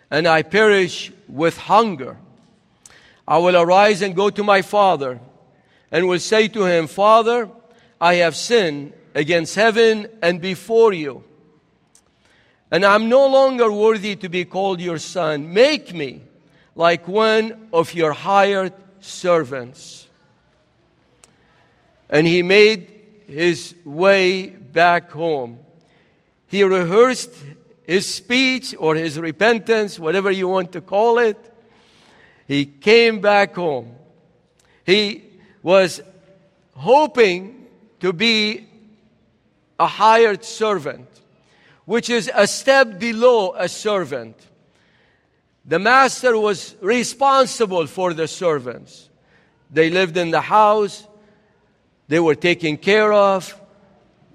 and 0.09 0.27
I 0.27 0.41
perish 0.41 1.11
with 1.27 1.57
hunger? 1.57 2.17
I 3.27 3.37
will 3.37 3.55
arise 3.55 4.01
and 4.01 4.15
go 4.15 4.29
to 4.29 4.43
my 4.43 4.61
father, 4.61 5.19
and 5.91 6.07
will 6.07 6.19
say 6.19 6.47
to 6.49 6.65
him, 6.65 6.87
Father, 6.87 7.49
I 8.01 8.15
have 8.15 8.35
sinned 8.35 8.93
against 9.15 9.55
heaven 9.55 10.07
and 10.21 10.41
before 10.41 10.91
you. 10.91 11.23
And 12.71 12.83
I'm 12.83 13.07
no 13.07 13.27
longer 13.27 13.71
worthy 13.71 14.15
to 14.15 14.29
be 14.29 14.45
called 14.45 14.81
your 14.81 14.97
son. 14.97 15.53
Make 15.53 15.93
me 15.93 16.23
like 16.75 17.07
one 17.07 17.69
of 17.71 17.93
your 17.93 18.13
hired 18.13 18.73
servants 18.99 20.07
and 22.09 22.27
he 22.27 22.43
made 22.43 22.89
his 23.27 23.75
way 23.83 24.47
back 24.47 25.11
home. 25.11 25.59
He 26.47 26.63
rehearsed 26.63 27.31
his 27.83 28.13
speech 28.13 28.75
or 28.77 28.95
his 28.95 29.19
repentance, 29.19 29.99
whatever 29.99 30.31
you 30.31 30.47
want 30.47 30.71
to 30.73 30.81
call 30.81 31.19
it. 31.19 31.37
He 32.47 32.65
came 32.65 33.19
back 33.19 33.55
home. 33.55 33.95
He 34.85 35.23
was 35.61 36.01
hoping 36.75 37.67
to 37.99 38.13
be 38.13 38.67
a 39.79 39.87
hired 39.87 40.43
servant, 40.43 41.07
which 41.85 42.09
is 42.09 42.29
a 42.33 42.47
step 42.47 42.99
below 42.99 43.53
a 43.57 43.67
servant. 43.67 44.35
The 45.65 45.79
master 45.79 46.37
was 46.37 46.75
responsible 46.81 47.87
for 47.87 48.13
the 48.13 48.27
servants. 48.27 49.09
They 49.71 49.89
lived 49.89 50.17
in 50.17 50.31
the 50.31 50.41
house, 50.41 51.07
they 52.07 52.19
were 52.19 52.35
taken 52.35 52.77
care 52.77 53.11
of, 53.13 53.59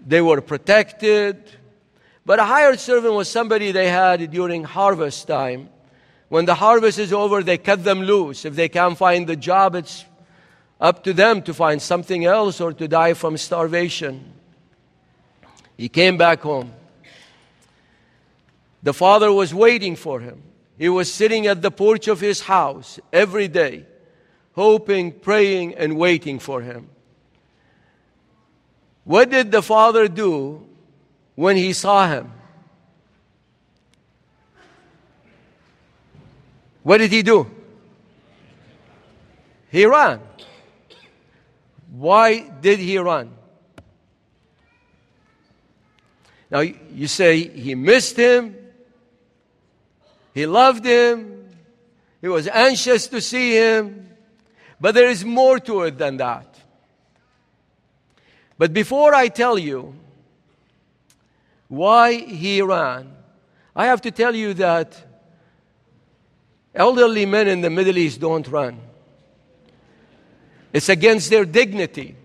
they 0.06 0.20
were 0.20 0.40
protected. 0.40 1.42
But 2.24 2.38
a 2.38 2.44
hired 2.44 2.80
servant 2.80 3.14
was 3.14 3.30
somebody 3.30 3.72
they 3.72 3.88
had 3.88 4.30
during 4.30 4.64
harvest 4.64 5.26
time 5.26 5.70
When 6.28 6.44
the 6.44 6.54
harvest 6.54 6.98
is 6.98 7.12
over, 7.12 7.42
they 7.42 7.58
cut 7.58 7.84
them 7.84 8.02
loose. 8.02 8.44
If 8.44 8.54
they 8.54 8.68
can't 8.68 8.96
find 8.96 9.26
the 9.26 9.36
job, 9.36 9.74
it's 9.74 10.04
up 10.80 11.02
to 11.04 11.12
them 11.12 11.42
to 11.42 11.54
find 11.54 11.80
something 11.80 12.24
else 12.24 12.60
or 12.60 12.72
to 12.74 12.86
die 12.86 13.14
from 13.14 13.36
starvation. 13.36 14.32
He 15.76 15.88
came 15.88 16.16
back 16.18 16.40
home. 16.40 16.72
The 18.82 18.92
father 18.92 19.32
was 19.32 19.54
waiting 19.54 19.96
for 19.96 20.20
him. 20.20 20.42
He 20.78 20.88
was 20.88 21.12
sitting 21.12 21.46
at 21.46 21.62
the 21.62 21.70
porch 21.70 22.06
of 22.06 22.20
his 22.20 22.42
house 22.42 23.00
every 23.12 23.48
day, 23.48 23.86
hoping, 24.52 25.12
praying, 25.12 25.74
and 25.74 25.96
waiting 25.96 26.38
for 26.38 26.60
him. 26.60 26.88
What 29.08 29.30
did 29.30 29.50
the 29.50 29.62
father 29.62 30.06
do 30.06 30.66
when 31.34 31.56
he 31.56 31.72
saw 31.72 32.06
him? 32.06 32.30
What 36.82 36.98
did 36.98 37.10
he 37.10 37.22
do? 37.22 37.50
He 39.70 39.86
ran. 39.86 40.20
Why 41.90 42.50
did 42.60 42.80
he 42.80 42.98
run? 42.98 43.30
Now 46.50 46.60
you 46.60 47.06
say 47.06 47.48
he 47.48 47.74
missed 47.74 48.14
him, 48.14 48.54
he 50.34 50.44
loved 50.44 50.84
him, 50.84 51.48
he 52.20 52.28
was 52.28 52.46
anxious 52.46 53.06
to 53.06 53.22
see 53.22 53.54
him, 53.54 54.10
but 54.78 54.94
there 54.94 55.08
is 55.08 55.24
more 55.24 55.58
to 55.60 55.84
it 55.84 55.96
than 55.96 56.18
that. 56.18 56.47
But 58.58 58.72
before 58.72 59.14
I 59.14 59.28
tell 59.28 59.56
you 59.56 59.94
why 61.68 62.14
he 62.14 62.60
ran, 62.60 63.14
I 63.74 63.86
have 63.86 64.00
to 64.02 64.10
tell 64.10 64.34
you 64.34 64.52
that 64.54 65.00
elderly 66.74 67.24
men 67.24 67.46
in 67.46 67.60
the 67.60 67.70
Middle 67.70 67.96
East 67.96 68.20
don't 68.20 68.46
run. 68.48 68.80
It's 70.72 70.88
against 70.88 71.30
their 71.30 71.44
dignity 71.44 72.16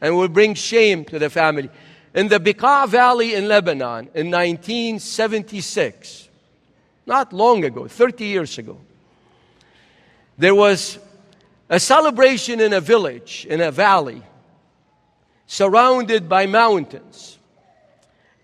and 0.00 0.16
will 0.16 0.28
bring 0.28 0.54
shame 0.54 1.04
to 1.06 1.18
the 1.18 1.28
family. 1.28 1.68
In 2.14 2.28
the 2.28 2.40
Bekaa 2.40 2.88
Valley 2.88 3.34
in 3.34 3.46
Lebanon 3.46 4.08
in 4.14 4.30
1976, 4.30 6.28
not 7.06 7.32
long 7.32 7.64
ago, 7.64 7.86
30 7.86 8.24
years 8.24 8.56
ago, 8.58 8.78
there 10.38 10.54
was 10.54 10.98
a 11.68 11.78
celebration 11.78 12.60
in 12.60 12.72
a 12.72 12.80
village, 12.80 13.46
in 13.48 13.60
a 13.60 13.70
valley, 13.70 14.22
surrounded 15.48 16.28
by 16.28 16.46
mountains. 16.46 17.38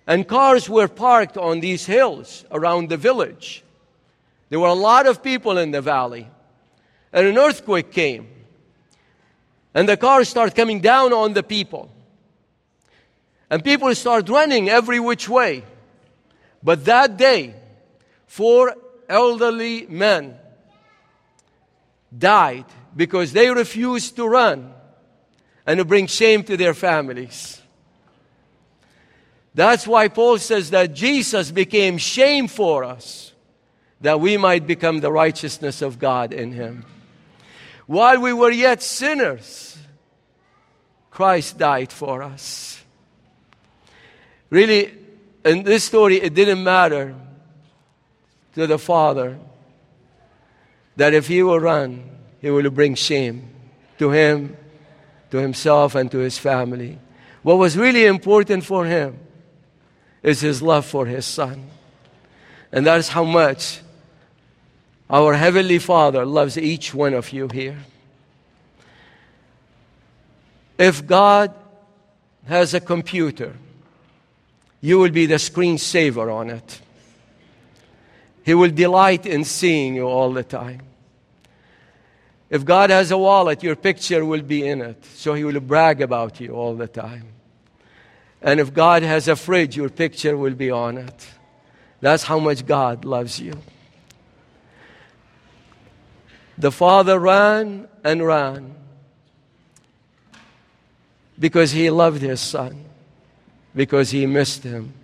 And 0.07 0.27
cars 0.27 0.69
were 0.69 0.89
parked 0.89 1.37
on 1.37 1.61
these 1.61 1.87
hills 1.87 2.45
around 2.51 2.89
the 2.89 2.97
village. 2.97 3.63
There 4.49 4.59
were 4.59 4.69
a 4.69 4.75
lot 4.75 5.07
of 5.07 5.23
people 5.23 5.59
in 5.59 5.71
the 5.71 5.83
valley. 5.83 6.27
And 7.13 7.27
an 7.27 7.39
earthquake 7.39 7.93
came. 7.93 8.29
And 9.75 9.89
the 9.89 9.97
cars 9.97 10.29
start 10.29 10.55
coming 10.55 10.81
down 10.81 11.13
on 11.13 11.35
the 11.35 11.43
people. 11.43 11.91
And 13.51 13.63
people 13.63 13.95
start 13.95 14.29
running 14.29 14.69
every 14.69 14.99
which 14.99 15.29
way. 15.29 15.63
But 16.63 16.87
that 16.87 17.19
day, 17.19 17.55
four 18.27 18.75
elderly 19.09 19.87
men 19.87 20.37
died 22.17 22.65
because 22.97 23.33
they 23.33 23.51
refused 23.51 24.17
to 24.17 24.27
run 24.27 24.73
and 25.67 25.79
to 25.79 25.85
bring 25.85 26.07
shame 26.07 26.43
to 26.45 26.57
their 26.57 26.75
families. 26.75 27.61
That's 29.55 29.87
why 29.87 30.09
Paul 30.09 30.39
says 30.39 30.71
that 30.71 30.95
Jesus 30.95 31.51
became 31.51 31.97
shame 31.97 32.49
for 32.49 32.85
us, 32.85 33.33
that 34.01 34.21
we 34.21 34.37
might 34.37 34.67
become 34.67 35.01
the 35.01 35.13
righteousness 35.13 35.81
of 35.81 35.99
God 35.99 36.33
in 36.33 36.53
him. 36.53 36.85
While 37.87 38.21
we 38.21 38.33
were 38.33 38.51
yet 38.51 38.83
sinners, 38.83 39.79
Christ 41.11 41.59
died 41.59 41.93
for 41.93 42.23
us. 42.23 42.83
Really, 44.51 44.93
in 45.45 45.63
this 45.63 45.85
story, 45.85 46.21
it 46.21 46.35
didn't 46.35 46.63
matter 46.65 47.15
to 48.55 48.67
the 48.67 48.79
Father 48.79 49.39
that 50.97 51.15
if 51.15 51.29
he 51.29 51.43
will 51.43 51.61
run, 51.61 52.11
he 52.41 52.51
will 52.51 52.69
bring 52.71 52.95
shame 52.95 53.49
to 53.99 54.11
him, 54.11 54.57
to 55.35 55.41
himself, 55.41 55.97
and 55.97 56.13
to 56.13 56.19
his 56.19 56.39
family. 56.39 56.97
What 57.43 57.59
was 57.59 57.77
really 57.77 58.07
important 58.07 58.65
for 58.65 58.87
him 58.87 59.19
is 60.23 60.41
his 60.41 60.63
love 60.63 60.87
for 60.87 61.07
his 61.07 61.27
son. 61.27 61.71
And 62.71 62.87
that 62.87 63.01
is 63.01 63.09
how 63.09 63.25
much 63.25 63.81
our 65.11 65.35
Heavenly 65.35 65.81
Father 65.81 66.25
loves 66.25 66.57
each 66.57 66.95
one 66.95 67.15
of 67.15 67.33
you 67.33 67.49
here. 67.49 67.79
If 70.79 71.05
God 71.05 71.53
has 72.47 72.73
a 72.73 72.81
computer, 72.81 73.57
you 74.81 75.01
will 75.01 75.11
be 75.11 75.27
the 75.27 75.41
screensaver 75.41 76.33
on 76.33 76.49
it. 76.49 76.81
He 78.45 78.55
will 78.55 78.71
delight 78.71 79.27
in 79.27 79.43
seeing 79.43 79.97
you 79.97 80.07
all 80.07 80.33
the 80.33 80.45
time. 80.45 80.83
If 82.55 82.65
God 82.65 82.91
has 82.91 83.11
a 83.11 83.19
wallet, 83.19 83.65
your 83.65 83.75
picture 83.75 84.25
will 84.25 84.43
be 84.43 84.65
in 84.65 84.81
it. 84.81 85.05
So 85.17 85.35
he 85.35 85.43
will 85.43 85.59
brag 85.59 86.01
about 86.01 86.41
you 86.41 86.53
all 86.53 86.77
the 86.77 86.87
time. 86.87 87.27
And 88.41 88.61
if 88.61 88.73
God 88.73 89.03
has 89.03 89.27
a 89.27 89.35
fridge, 89.35 89.77
your 89.77 89.89
picture 89.89 90.37
will 90.37 90.55
be 90.55 90.71
on 90.71 90.99
it. 90.99 91.27
That's 92.01 92.23
how 92.23 92.39
much 92.39 92.65
God 92.65 93.05
loves 93.05 93.41
you. 93.41 93.55
The 96.57 96.71
father 96.71 97.19
ran 97.19 97.89
and 98.05 98.25
ran 98.25 98.77
because 101.37 101.73
he 101.73 101.91
loved 101.91 102.23
his 102.23 102.41
son, 102.41 102.85
because 103.75 104.13
he 104.13 104.27
missed 104.27 104.63
him, 104.63 104.95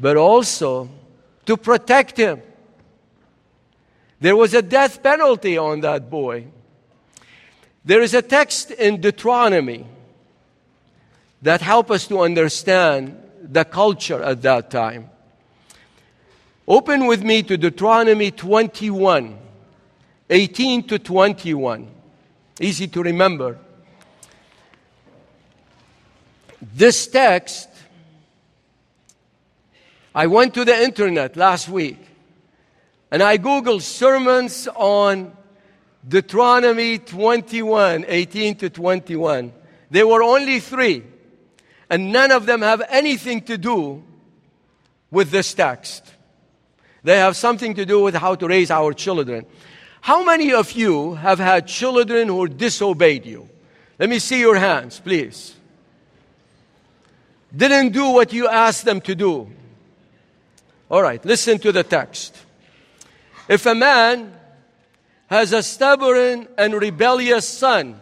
but 0.00 0.16
also 0.16 0.90
to 1.44 1.56
protect 1.56 2.16
him. 2.16 2.42
There 4.20 4.36
was 4.36 4.54
a 4.54 4.62
death 4.62 5.02
penalty 5.02 5.58
on 5.58 5.80
that 5.80 6.08
boy. 6.08 6.46
There 7.84 8.00
is 8.00 8.14
a 8.14 8.22
text 8.22 8.70
in 8.70 9.00
Deuteronomy 9.00 9.86
that 11.42 11.60
help 11.60 11.90
us 11.90 12.06
to 12.08 12.20
understand 12.20 13.16
the 13.42 13.64
culture 13.64 14.22
at 14.22 14.42
that 14.42 14.70
time. 14.70 15.10
Open 16.66 17.06
with 17.06 17.22
me 17.22 17.42
to 17.44 17.56
Deuteronomy 17.56 18.30
21, 18.30 19.38
18 20.30 20.86
to 20.88 20.98
21. 20.98 21.88
Easy 22.60 22.88
to 22.88 23.02
remember. 23.02 23.58
This 26.60 27.06
text, 27.06 27.68
I 30.14 30.26
went 30.26 30.54
to 30.54 30.64
the 30.64 30.82
internet 30.82 31.36
last 31.36 31.68
week 31.68 32.05
and 33.10 33.22
I 33.22 33.38
Googled 33.38 33.82
sermons 33.82 34.68
on 34.74 35.36
Deuteronomy 36.06 36.98
21, 36.98 38.04
18 38.06 38.56
to 38.56 38.70
21. 38.70 39.52
There 39.90 40.06
were 40.06 40.22
only 40.22 40.60
three, 40.60 41.04
and 41.88 42.12
none 42.12 42.30
of 42.30 42.46
them 42.46 42.62
have 42.62 42.82
anything 42.88 43.42
to 43.42 43.58
do 43.58 44.02
with 45.10 45.30
this 45.30 45.54
text. 45.54 46.04
They 47.02 47.16
have 47.18 47.36
something 47.36 47.74
to 47.74 47.86
do 47.86 48.00
with 48.02 48.14
how 48.14 48.34
to 48.34 48.48
raise 48.48 48.70
our 48.70 48.92
children. 48.92 49.46
How 50.00 50.24
many 50.24 50.52
of 50.52 50.72
you 50.72 51.14
have 51.14 51.38
had 51.38 51.66
children 51.66 52.28
who 52.28 52.48
disobeyed 52.48 53.26
you? 53.26 53.48
Let 53.98 54.08
me 54.08 54.18
see 54.18 54.40
your 54.40 54.56
hands, 54.56 55.00
please 55.00 55.56
didn't 57.56 57.90
do 57.90 58.10
what 58.10 58.32
you 58.32 58.48
asked 58.48 58.84
them 58.84 59.00
to 59.02 59.14
do. 59.14 59.50
All 60.90 61.02
right, 61.02 61.24
listen 61.24 61.58
to 61.60 61.72
the 61.72 61.82
text. 61.82 62.36
If 63.48 63.66
a 63.66 63.74
man 63.74 64.32
has 65.28 65.52
a 65.52 65.62
stubborn 65.62 66.48
and 66.58 66.74
rebellious 66.74 67.48
son 67.48 68.00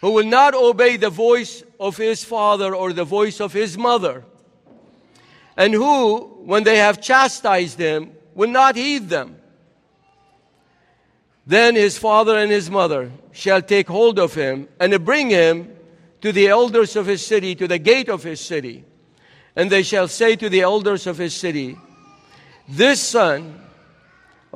who 0.00 0.12
will 0.12 0.26
not 0.26 0.54
obey 0.54 0.96
the 0.96 1.10
voice 1.10 1.62
of 1.80 1.96
his 1.96 2.24
father 2.24 2.74
or 2.74 2.92
the 2.92 3.04
voice 3.04 3.40
of 3.40 3.52
his 3.52 3.76
mother, 3.76 4.24
and 5.56 5.72
who, 5.72 6.18
when 6.44 6.64
they 6.64 6.78
have 6.78 7.00
chastised 7.00 7.78
him, 7.78 8.12
will 8.34 8.50
not 8.50 8.76
heed 8.76 9.08
them, 9.08 9.36
then 11.46 11.74
his 11.74 11.96
father 11.96 12.36
and 12.36 12.50
his 12.50 12.70
mother 12.70 13.10
shall 13.32 13.62
take 13.62 13.88
hold 13.88 14.18
of 14.18 14.34
him 14.34 14.68
and 14.80 15.04
bring 15.04 15.30
him 15.30 15.76
to 16.20 16.32
the 16.32 16.48
elders 16.48 16.96
of 16.96 17.06
his 17.06 17.24
city, 17.24 17.54
to 17.54 17.68
the 17.68 17.78
gate 17.78 18.08
of 18.08 18.22
his 18.22 18.40
city. 18.40 18.84
And 19.54 19.70
they 19.70 19.82
shall 19.82 20.08
say 20.08 20.36
to 20.36 20.48
the 20.48 20.62
elders 20.62 21.06
of 21.06 21.18
his 21.18 21.34
city, 21.34 21.76
This 22.68 23.00
son 23.00 23.65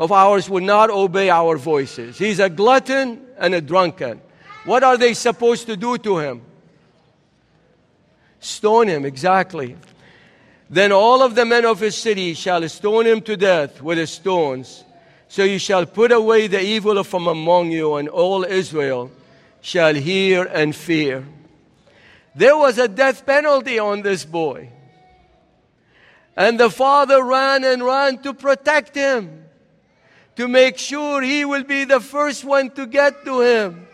of 0.01 0.11
ours 0.11 0.49
would 0.49 0.63
not 0.63 0.89
obey 0.89 1.29
our 1.29 1.59
voices. 1.59 2.17
He's 2.17 2.41
a 2.41 2.49
glutton 2.49 3.21
and 3.37 3.55
a 3.55 3.61
drunkard. 3.61 4.19
What 4.65 4.83
are 4.83 4.97
they 4.97 5.13
supposed 5.13 5.67
to 5.67 5.77
do 5.77 5.99
to 5.99 6.17
him? 6.17 6.41
Stone 8.41 8.89
him, 8.89 9.05
exactly. 9.05 9.77
Then 10.71 10.91
all 10.91 11.23
of 11.23 11.35
the 11.35 11.45
men 11.45 11.67
of 11.67 11.81
his 11.81 11.99
city 11.99 12.33
shall 12.33 12.67
stone 12.71 13.07
him 13.07 13.21
to 13.21 13.37
death 13.37 13.83
with 13.83 14.09
stones, 14.09 14.85
So 15.29 15.45
you 15.45 15.59
shall 15.59 15.85
put 15.85 16.13
away 16.13 16.47
the 16.47 16.63
evil 16.63 17.05
from 17.05 17.27
among 17.27 17.71
you, 17.71 17.97
and 17.97 18.09
all 18.09 18.45
Israel 18.45 19.11
shall 19.61 19.95
hear 19.95 20.45
and 20.45 20.75
fear. 20.75 21.27
There 22.35 22.57
was 22.57 22.79
a 22.79 22.89
death 22.89 23.27
penalty 23.27 23.79
on 23.79 24.01
this 24.01 24.25
boy. 24.25 24.71
And 26.35 26.59
the 26.59 26.71
father 26.71 27.23
ran 27.23 27.65
and 27.65 27.85
ran 27.85 28.23
to 28.23 28.33
protect 28.33 28.95
him, 28.95 29.45
to 30.37 30.49
make 30.49 30.79
sure 30.79 31.23
he 31.23 31.45
will 31.45 31.65
be 31.65 31.85
the 31.85 32.01
first 32.01 32.45
one 32.45 32.71
to 32.71 32.87
get 32.87 33.25
to 33.25 33.41
him. 33.41 33.87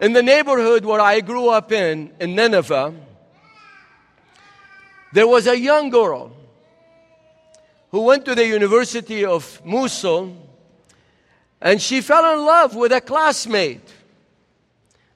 In 0.00 0.12
the 0.12 0.22
neighborhood 0.22 0.84
where 0.84 1.00
I 1.00 1.20
grew 1.20 1.48
up 1.48 1.72
in, 1.72 2.12
in 2.20 2.34
Nineveh, 2.34 2.94
there 5.12 5.26
was 5.26 5.46
a 5.46 5.58
young 5.58 5.90
girl 5.90 6.32
who 7.90 8.02
went 8.02 8.24
to 8.26 8.34
the 8.34 8.46
University 8.46 9.24
of 9.24 9.64
Mosul 9.64 10.36
and 11.60 11.80
she 11.80 12.00
fell 12.00 12.34
in 12.34 12.44
love 12.44 12.74
with 12.74 12.92
a 12.92 13.00
classmate. 13.00 13.92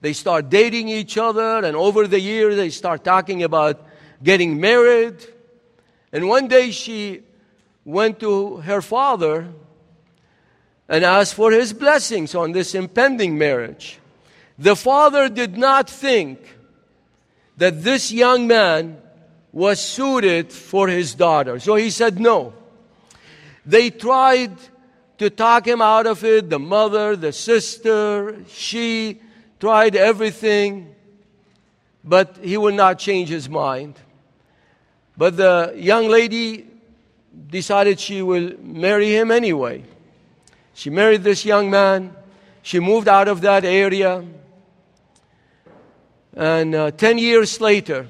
They 0.00 0.14
start 0.14 0.48
dating 0.48 0.88
each 0.88 1.18
other, 1.18 1.58
and 1.58 1.76
over 1.76 2.06
the 2.06 2.18
years, 2.18 2.56
they 2.56 2.70
start 2.70 3.04
talking 3.04 3.42
about 3.42 3.86
getting 4.22 4.58
married. 4.58 5.16
And 6.10 6.26
one 6.26 6.48
day, 6.48 6.70
she 6.70 7.22
went 7.90 8.20
to 8.20 8.58
her 8.58 8.80
father 8.80 9.48
and 10.88 11.04
asked 11.04 11.34
for 11.34 11.50
his 11.52 11.72
blessings 11.72 12.34
on 12.34 12.52
this 12.52 12.74
impending 12.74 13.38
marriage. 13.38 13.98
The 14.58 14.76
father 14.76 15.28
did 15.28 15.56
not 15.56 15.88
think 15.88 16.38
that 17.56 17.82
this 17.82 18.10
young 18.12 18.46
man 18.46 19.00
was 19.52 19.80
suited 19.80 20.52
for 20.52 20.88
his 20.88 21.14
daughter. 21.14 21.58
So 21.58 21.74
he 21.74 21.90
said 21.90 22.20
no. 22.20 22.54
They 23.66 23.90
tried 23.90 24.52
to 25.18 25.28
talk 25.28 25.66
him 25.66 25.82
out 25.82 26.06
of 26.06 26.24
it 26.24 26.48
the 26.48 26.58
mother, 26.58 27.16
the 27.16 27.32
sister, 27.32 28.36
she 28.48 29.20
tried 29.58 29.94
everything, 29.94 30.94
but 32.02 32.38
he 32.42 32.56
would 32.56 32.74
not 32.74 32.98
change 32.98 33.28
his 33.28 33.48
mind. 33.48 33.96
But 35.16 35.36
the 35.36 35.74
young 35.76 36.08
lady 36.08 36.69
decided 37.48 38.00
she 38.00 38.22
will 38.22 38.52
marry 38.60 39.14
him 39.14 39.30
anyway. 39.30 39.84
She 40.74 40.90
married 40.90 41.22
this 41.22 41.44
young 41.44 41.70
man. 41.70 42.14
She 42.62 42.80
moved 42.80 43.08
out 43.08 43.28
of 43.28 43.40
that 43.42 43.64
area. 43.64 44.24
And 46.34 46.74
uh, 46.74 46.90
10 46.92 47.18
years 47.18 47.60
later, 47.60 48.06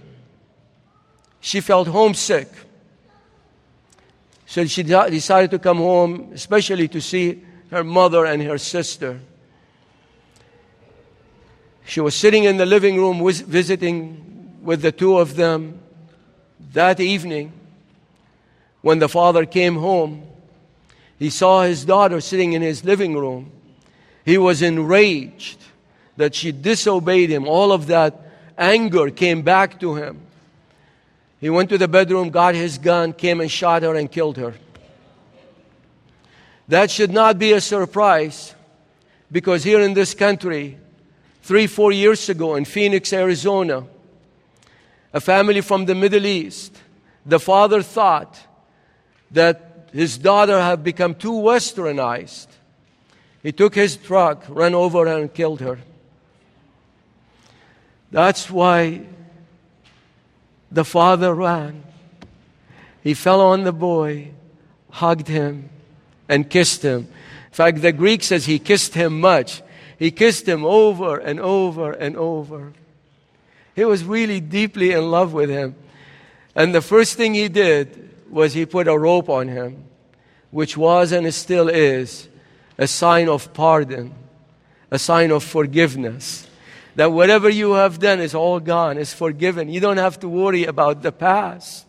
she 1.40 1.61
felt 1.61 1.88
homesick. 1.88 2.48
So 4.46 4.64
she 4.66 4.83
decided 4.83 5.50
to 5.52 5.59
come 5.59 5.78
home, 5.78 6.30
especially 6.35 6.88
to 6.88 7.00
see 7.00 7.42
her 7.70 7.85
mother 7.85 8.24
and 8.26 8.42
her 8.42 8.59
sister. 8.59 9.20
She 11.85 12.00
was 12.00 12.14
sitting 12.14 12.44
in 12.44 12.56
the 12.56 12.66
living 12.66 12.96
room 12.96 13.24
visiting 13.46 14.59
with 14.62 14.83
the 14.83 14.92
two 14.92 15.18
of 15.18 15.37
them 15.37 15.80
that 16.72 17.00
evening. 17.00 17.59
When 18.82 18.98
the 18.98 19.08
father 19.08 19.44
came 19.44 19.76
home, 19.76 20.26
he 21.18 21.30
saw 21.30 21.62
his 21.62 21.84
daughter 21.84 22.20
sitting 22.20 22.54
in 22.54 22.62
his 22.62 22.84
living 22.84 23.14
room. 23.14 23.52
He 24.24 24.38
was 24.38 24.62
enraged 24.62 25.58
that 26.16 26.34
she 26.34 26.52
disobeyed 26.52 27.30
him. 27.30 27.46
All 27.46 27.72
of 27.72 27.86
that 27.88 28.32
anger 28.56 29.10
came 29.10 29.42
back 29.42 29.78
to 29.80 29.96
him. 29.96 30.20
He 31.40 31.50
went 31.50 31.70
to 31.70 31.78
the 31.78 31.88
bedroom, 31.88 32.30
got 32.30 32.54
his 32.54 32.78
gun, 32.78 33.12
came 33.12 33.40
and 33.40 33.50
shot 33.50 33.82
her 33.82 33.94
and 33.94 34.10
killed 34.10 34.36
her. 34.36 34.54
That 36.68 36.90
should 36.90 37.10
not 37.10 37.38
be 37.38 37.52
a 37.52 37.60
surprise 37.60 38.54
because 39.32 39.64
here 39.64 39.80
in 39.80 39.94
this 39.94 40.14
country, 40.14 40.78
three, 41.42 41.66
four 41.66 41.92
years 41.92 42.28
ago 42.28 42.54
in 42.56 42.64
Phoenix, 42.64 43.12
Arizona, 43.12 43.86
a 45.12 45.20
family 45.20 45.60
from 45.62 45.86
the 45.86 45.94
Middle 45.94 46.26
East, 46.26 46.76
the 47.26 47.40
father 47.40 47.82
thought 47.82 48.38
that 49.30 49.88
his 49.92 50.18
daughter 50.18 50.60
had 50.60 50.84
become 50.84 51.14
too 51.14 51.32
westernized. 51.32 52.46
He 53.42 53.52
took 53.52 53.74
his 53.74 53.96
truck, 53.96 54.44
ran 54.48 54.74
over 54.74 55.06
her, 55.06 55.18
and 55.18 55.32
killed 55.32 55.60
her. 55.60 55.78
That's 58.10 58.50
why 58.50 59.02
the 60.70 60.84
father 60.84 61.34
ran. 61.34 61.84
He 63.02 63.14
fell 63.14 63.40
on 63.40 63.64
the 63.64 63.72
boy, 63.72 64.32
hugged 64.90 65.28
him, 65.28 65.70
and 66.28 66.50
kissed 66.50 66.82
him. 66.82 67.08
In 67.48 67.52
fact, 67.52 67.82
the 67.82 67.92
Greek 67.92 68.22
says 68.22 68.46
he 68.46 68.58
kissed 68.58 68.94
him 68.94 69.20
much. 69.20 69.62
He 69.98 70.10
kissed 70.10 70.46
him 70.46 70.64
over 70.64 71.18
and 71.18 71.40
over 71.40 71.92
and 71.92 72.16
over. 72.16 72.72
He 73.74 73.84
was 73.84 74.04
really 74.04 74.40
deeply 74.40 74.92
in 74.92 75.10
love 75.10 75.32
with 75.32 75.50
him. 75.50 75.74
And 76.54 76.74
the 76.74 76.82
first 76.82 77.16
thing 77.16 77.34
he 77.34 77.48
did 77.48 78.09
was 78.30 78.54
he 78.54 78.64
put 78.64 78.88
a 78.88 78.96
rope 78.96 79.28
on 79.28 79.48
him, 79.48 79.84
which 80.50 80.76
was 80.76 81.12
and 81.12 81.32
still 81.34 81.68
is 81.68 82.28
a 82.78 82.86
sign 82.86 83.28
of 83.28 83.52
pardon, 83.52 84.14
a 84.90 84.98
sign 84.98 85.30
of 85.30 85.44
forgiveness 85.44 86.46
that 86.96 87.12
whatever 87.12 87.48
you 87.48 87.72
have 87.72 87.98
done 87.98 88.20
is 88.20 88.34
all 88.34 88.60
gone, 88.60 88.98
is 88.98 89.14
forgiven. 89.14 89.68
You 89.68 89.80
don't 89.80 89.96
have 89.96 90.20
to 90.20 90.28
worry 90.28 90.64
about 90.64 91.02
the 91.02 91.12
past. 91.12 91.86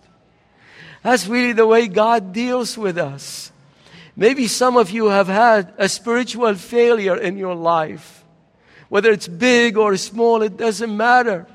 That's 1.03 1.27
really 1.27 1.53
the 1.53 1.65
way 1.65 1.87
God 1.87 2.31
deals 2.31 2.77
with 2.77 2.97
us. 2.97 3.51
Maybe 4.15 4.47
some 4.47 4.77
of 4.77 4.91
you 4.91 5.07
have 5.07 5.27
had 5.27 5.73
a 5.77 5.89
spiritual 5.89 6.53
failure 6.55 7.17
in 7.17 7.37
your 7.37 7.55
life. 7.55 8.23
Whether 8.89 9.11
it's 9.11 9.27
big 9.27 9.77
or 9.77 9.97
small, 9.97 10.41
it 10.43 10.57
doesn't 10.57 10.95
matter. 10.95 11.47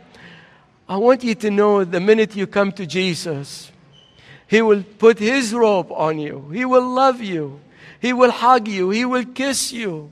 I 0.88 0.96
want 0.96 1.22
you 1.22 1.34
to 1.36 1.50
know 1.50 1.84
the 1.84 2.00
minute 2.00 2.34
you 2.34 2.46
come 2.46 2.72
to 2.72 2.86
Jesus, 2.86 3.70
He 4.46 4.62
will 4.62 4.82
put 4.98 5.18
His 5.18 5.52
robe 5.52 5.90
on 5.90 6.18
you. 6.18 6.50
He 6.52 6.64
will 6.64 6.88
love 6.88 7.20
you. 7.20 7.60
He 8.00 8.12
will 8.12 8.30
hug 8.30 8.68
you. 8.68 8.90
He 8.90 9.04
will 9.04 9.24
kiss 9.24 9.72
you. 9.72 10.10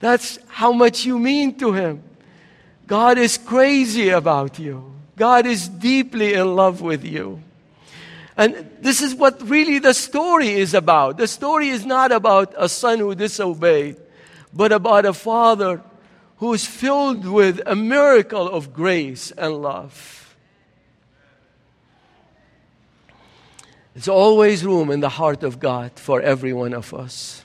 That's 0.00 0.38
how 0.48 0.72
much 0.72 1.04
you 1.04 1.18
mean 1.18 1.58
to 1.58 1.72
Him. 1.72 2.02
God 2.86 3.18
is 3.18 3.38
crazy 3.38 4.08
about 4.08 4.58
you. 4.58 4.92
God 5.16 5.46
is 5.46 5.68
deeply 5.68 6.34
in 6.34 6.56
love 6.56 6.80
with 6.80 7.04
you. 7.04 7.42
And 8.36 8.70
this 8.80 9.02
is 9.02 9.14
what 9.14 9.42
really 9.48 9.80
the 9.80 9.92
story 9.92 10.50
is 10.50 10.72
about. 10.72 11.18
The 11.18 11.26
story 11.26 11.70
is 11.70 11.84
not 11.84 12.12
about 12.12 12.54
a 12.56 12.68
son 12.68 13.00
who 13.00 13.14
disobeyed, 13.16 13.96
but 14.54 14.70
about 14.70 15.04
a 15.04 15.12
father 15.12 15.82
who 16.36 16.54
is 16.54 16.64
filled 16.64 17.26
with 17.26 17.60
a 17.66 17.74
miracle 17.74 18.48
of 18.48 18.72
grace 18.72 19.32
and 19.32 19.60
love. 19.60 20.27
There's 23.98 24.06
always 24.06 24.64
room 24.64 24.92
in 24.92 25.00
the 25.00 25.08
heart 25.08 25.42
of 25.42 25.58
God 25.58 25.90
for 25.96 26.22
every 26.22 26.52
one 26.52 26.72
of 26.72 26.94
us. 26.94 27.44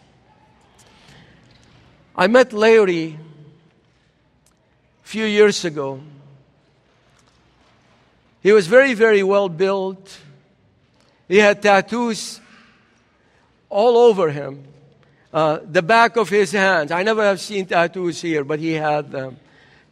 I 2.16 2.28
met 2.28 2.54
Larry 2.54 3.18
a 5.04 5.08
few 5.08 5.26
years 5.26 5.66
ago. 5.66 6.00
He 8.44 8.52
was 8.52 8.68
very, 8.68 8.94
very 8.94 9.24
well 9.24 9.50
built. 9.50 10.16
He 11.28 11.40
had 11.40 11.64
tattoos 11.64 12.40
all 13.68 13.98
over 13.98 14.30
him. 14.30 14.64
Uh, 15.34 15.58
the 15.66 15.82
back 15.82 16.18
of 16.18 16.30
his 16.30 16.52
hands. 16.52 16.92
I 16.92 17.02
never 17.02 17.24
have 17.24 17.42
seen 17.42 17.66
tattoos 17.66 18.22
here, 18.22 18.44
but 18.44 18.60
he 18.60 18.74
had 18.74 19.10
them. 19.10 19.38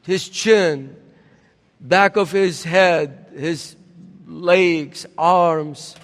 His 0.04 0.30
chin, 0.30 0.95
back 1.80 2.17
of 2.17 2.32
his 2.32 2.63
head, 2.63 3.32
his 3.36 3.76
legs, 4.28 5.08
arms. 5.17 5.95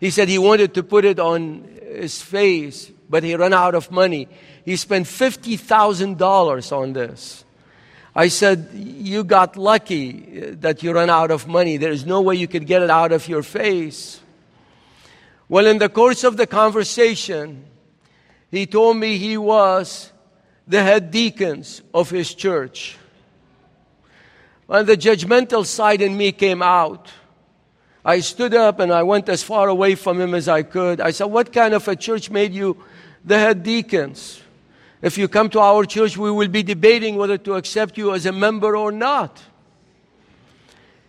He 0.00 0.10
said 0.10 0.28
he 0.28 0.38
wanted 0.38 0.72
to 0.74 0.82
put 0.82 1.04
it 1.04 1.20
on 1.20 1.68
his 1.86 2.22
face, 2.22 2.90
but 3.08 3.22
he 3.22 3.36
ran 3.36 3.52
out 3.52 3.74
of 3.74 3.90
money. 3.90 4.28
He 4.64 4.76
spent 4.76 5.06
$50,000 5.06 6.72
on 6.76 6.92
this. 6.94 7.44
I 8.14 8.28
said, 8.28 8.70
You 8.72 9.22
got 9.24 9.56
lucky 9.56 10.42
uh, 10.42 10.54
that 10.60 10.82
you 10.82 10.92
ran 10.92 11.10
out 11.10 11.30
of 11.30 11.46
money. 11.46 11.76
There 11.76 11.92
is 11.92 12.06
no 12.06 12.22
way 12.22 12.34
you 12.34 12.48
could 12.48 12.66
get 12.66 12.82
it 12.82 12.90
out 12.90 13.12
of 13.12 13.28
your 13.28 13.42
face. 13.42 14.20
Well, 15.48 15.66
in 15.66 15.78
the 15.78 15.88
course 15.88 16.24
of 16.24 16.36
the 16.36 16.46
conversation, 16.46 17.64
he 18.50 18.66
told 18.66 18.96
me 18.96 19.18
he 19.18 19.36
was 19.36 20.10
the 20.66 20.82
head 20.82 21.10
deacons 21.10 21.82
of 21.92 22.08
his 22.08 22.34
church. 22.34 22.96
And 24.68 24.88
the 24.88 24.96
judgmental 24.96 25.66
side 25.66 26.00
in 26.00 26.16
me 26.16 26.32
came 26.32 26.62
out. 26.62 27.10
I 28.04 28.20
stood 28.20 28.54
up 28.54 28.80
and 28.80 28.92
I 28.92 29.02
went 29.02 29.28
as 29.28 29.42
far 29.42 29.68
away 29.68 29.94
from 29.94 30.20
him 30.20 30.34
as 30.34 30.48
I 30.48 30.62
could. 30.62 31.00
I 31.00 31.10
said, 31.10 31.26
What 31.26 31.52
kind 31.52 31.74
of 31.74 31.86
a 31.86 31.96
church 31.96 32.30
made 32.30 32.52
you 32.52 32.76
the 33.24 33.38
head 33.38 33.62
deacons? 33.62 34.40
If 35.02 35.16
you 35.16 35.28
come 35.28 35.48
to 35.50 35.60
our 35.60 35.84
church, 35.84 36.16
we 36.16 36.30
will 36.30 36.48
be 36.48 36.62
debating 36.62 37.16
whether 37.16 37.38
to 37.38 37.54
accept 37.54 37.96
you 37.96 38.14
as 38.14 38.26
a 38.26 38.32
member 38.32 38.76
or 38.76 38.92
not. 38.92 39.42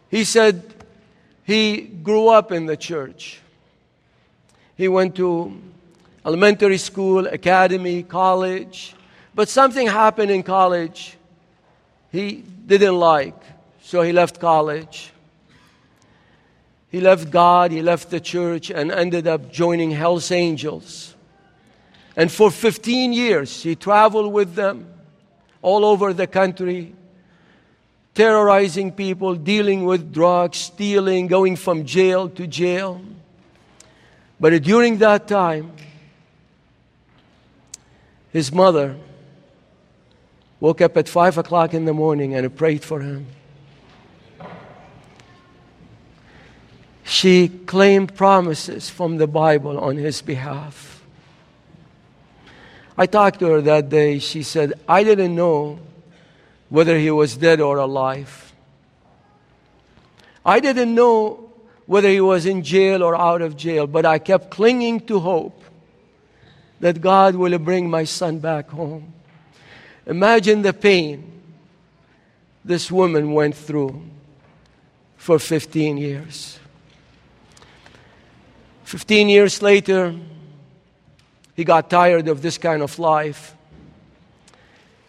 He 0.09 0.23
said 0.23 0.73
he 1.43 1.81
grew 1.81 2.29
up 2.29 2.51
in 2.51 2.65
the 2.65 2.77
church. 2.77 3.39
He 4.75 4.87
went 4.87 5.15
to 5.15 5.61
elementary 6.25 6.77
school, 6.77 7.27
academy, 7.27 8.03
college. 8.03 8.93
But 9.33 9.49
something 9.49 9.87
happened 9.87 10.31
in 10.31 10.43
college 10.43 11.17
he 12.11 12.43
didn't 12.65 12.99
like, 12.99 13.35
so 13.81 14.01
he 14.01 14.11
left 14.11 14.39
college. 14.39 15.13
He 16.91 16.99
left 16.99 17.31
God, 17.31 17.71
he 17.71 17.81
left 17.81 18.09
the 18.09 18.19
church, 18.19 18.69
and 18.69 18.91
ended 18.91 19.25
up 19.25 19.49
joining 19.49 19.91
Hell's 19.91 20.29
Angels. 20.29 21.15
And 22.17 22.29
for 22.29 22.51
15 22.51 23.13
years, 23.13 23.63
he 23.63 23.75
traveled 23.75 24.33
with 24.33 24.55
them 24.55 24.91
all 25.61 25.85
over 25.85 26.11
the 26.11 26.27
country, 26.27 26.93
terrorizing 28.13 28.91
people, 28.91 29.35
dealing 29.35 29.85
with 29.85 30.11
drugs, 30.11 30.57
stealing, 30.57 31.27
going 31.27 31.55
from 31.55 31.85
jail 31.85 32.27
to 32.27 32.45
jail. 32.45 33.01
But 34.37 34.61
during 34.61 34.97
that 34.97 35.29
time, 35.29 35.71
his 38.33 38.51
mother 38.51 38.97
woke 40.59 40.81
up 40.81 40.97
at 40.97 41.07
5 41.07 41.37
o'clock 41.37 41.73
in 41.73 41.85
the 41.85 41.93
morning 41.93 42.35
and 42.35 42.53
prayed 42.53 42.83
for 42.83 42.99
him. 42.99 43.27
She 47.11 47.49
claimed 47.49 48.15
promises 48.15 48.89
from 48.89 49.17
the 49.17 49.27
Bible 49.27 49.77
on 49.77 49.97
his 49.97 50.21
behalf. 50.21 51.03
I 52.97 53.05
talked 53.05 53.39
to 53.39 53.47
her 53.47 53.61
that 53.63 53.89
day. 53.89 54.19
She 54.19 54.43
said, 54.43 54.75
I 54.87 55.03
didn't 55.03 55.35
know 55.35 55.79
whether 56.69 56.97
he 56.97 57.11
was 57.11 57.35
dead 57.35 57.59
or 57.59 57.79
alive. 57.79 58.53
I 60.45 60.61
didn't 60.61 60.95
know 60.95 61.51
whether 61.85 62.07
he 62.07 62.21
was 62.21 62.45
in 62.45 62.63
jail 62.63 63.03
or 63.03 63.13
out 63.13 63.41
of 63.41 63.57
jail, 63.57 63.87
but 63.87 64.05
I 64.05 64.17
kept 64.17 64.49
clinging 64.49 65.01
to 65.07 65.19
hope 65.19 65.65
that 66.79 67.01
God 67.01 67.35
will 67.35 67.59
bring 67.59 67.89
my 67.89 68.05
son 68.05 68.39
back 68.39 68.69
home. 68.69 69.11
Imagine 70.05 70.61
the 70.61 70.71
pain 70.71 71.29
this 72.63 72.89
woman 72.89 73.33
went 73.33 73.55
through 73.55 74.01
for 75.17 75.39
15 75.39 75.97
years. 75.97 76.60
15 78.91 79.29
years 79.29 79.61
later, 79.61 80.13
he 81.55 81.63
got 81.63 81.89
tired 81.89 82.27
of 82.27 82.41
this 82.41 82.57
kind 82.57 82.81
of 82.81 82.99
life. 82.99 83.55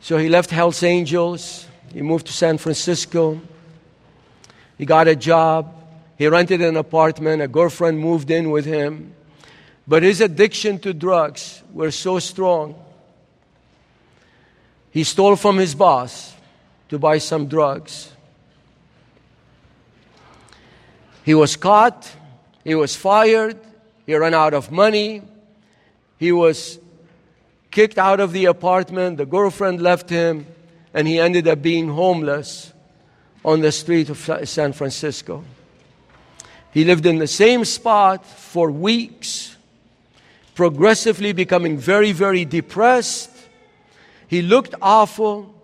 So 0.00 0.18
he 0.18 0.28
left 0.28 0.50
Hells 0.50 0.84
Angels. 0.84 1.66
He 1.92 2.00
moved 2.00 2.28
to 2.28 2.32
San 2.32 2.58
Francisco. 2.58 3.40
He 4.78 4.86
got 4.86 5.08
a 5.08 5.16
job. 5.16 5.74
He 6.16 6.28
rented 6.28 6.60
an 6.60 6.76
apartment. 6.76 7.42
A 7.42 7.48
girlfriend 7.48 7.98
moved 7.98 8.30
in 8.30 8.52
with 8.52 8.66
him. 8.66 9.14
But 9.88 10.04
his 10.04 10.20
addiction 10.20 10.78
to 10.78 10.94
drugs 10.94 11.60
were 11.72 11.90
so 11.90 12.20
strong. 12.20 12.76
He 14.92 15.02
stole 15.02 15.34
from 15.34 15.56
his 15.56 15.74
boss 15.74 16.36
to 16.88 17.00
buy 17.00 17.18
some 17.18 17.48
drugs. 17.48 18.12
He 21.24 21.34
was 21.34 21.56
caught. 21.56 22.08
He 22.62 22.76
was 22.76 22.94
fired. 22.94 23.58
He 24.06 24.14
ran 24.14 24.34
out 24.34 24.54
of 24.54 24.70
money. 24.70 25.22
He 26.18 26.32
was 26.32 26.78
kicked 27.70 27.98
out 27.98 28.20
of 28.20 28.32
the 28.32 28.46
apartment. 28.46 29.16
The 29.16 29.26
girlfriend 29.26 29.80
left 29.80 30.10
him, 30.10 30.46
and 30.92 31.06
he 31.08 31.18
ended 31.18 31.48
up 31.48 31.62
being 31.62 31.88
homeless 31.88 32.72
on 33.44 33.60
the 33.60 33.72
street 33.72 34.08
of 34.08 34.48
San 34.48 34.72
Francisco. 34.72 35.44
He 36.72 36.84
lived 36.84 37.06
in 37.06 37.18
the 37.18 37.26
same 37.26 37.64
spot 37.64 38.24
for 38.24 38.70
weeks, 38.70 39.56
progressively 40.54 41.32
becoming 41.32 41.76
very, 41.76 42.12
very 42.12 42.44
depressed. 42.44 43.30
He 44.26 44.42
looked 44.42 44.74
awful. 44.80 45.54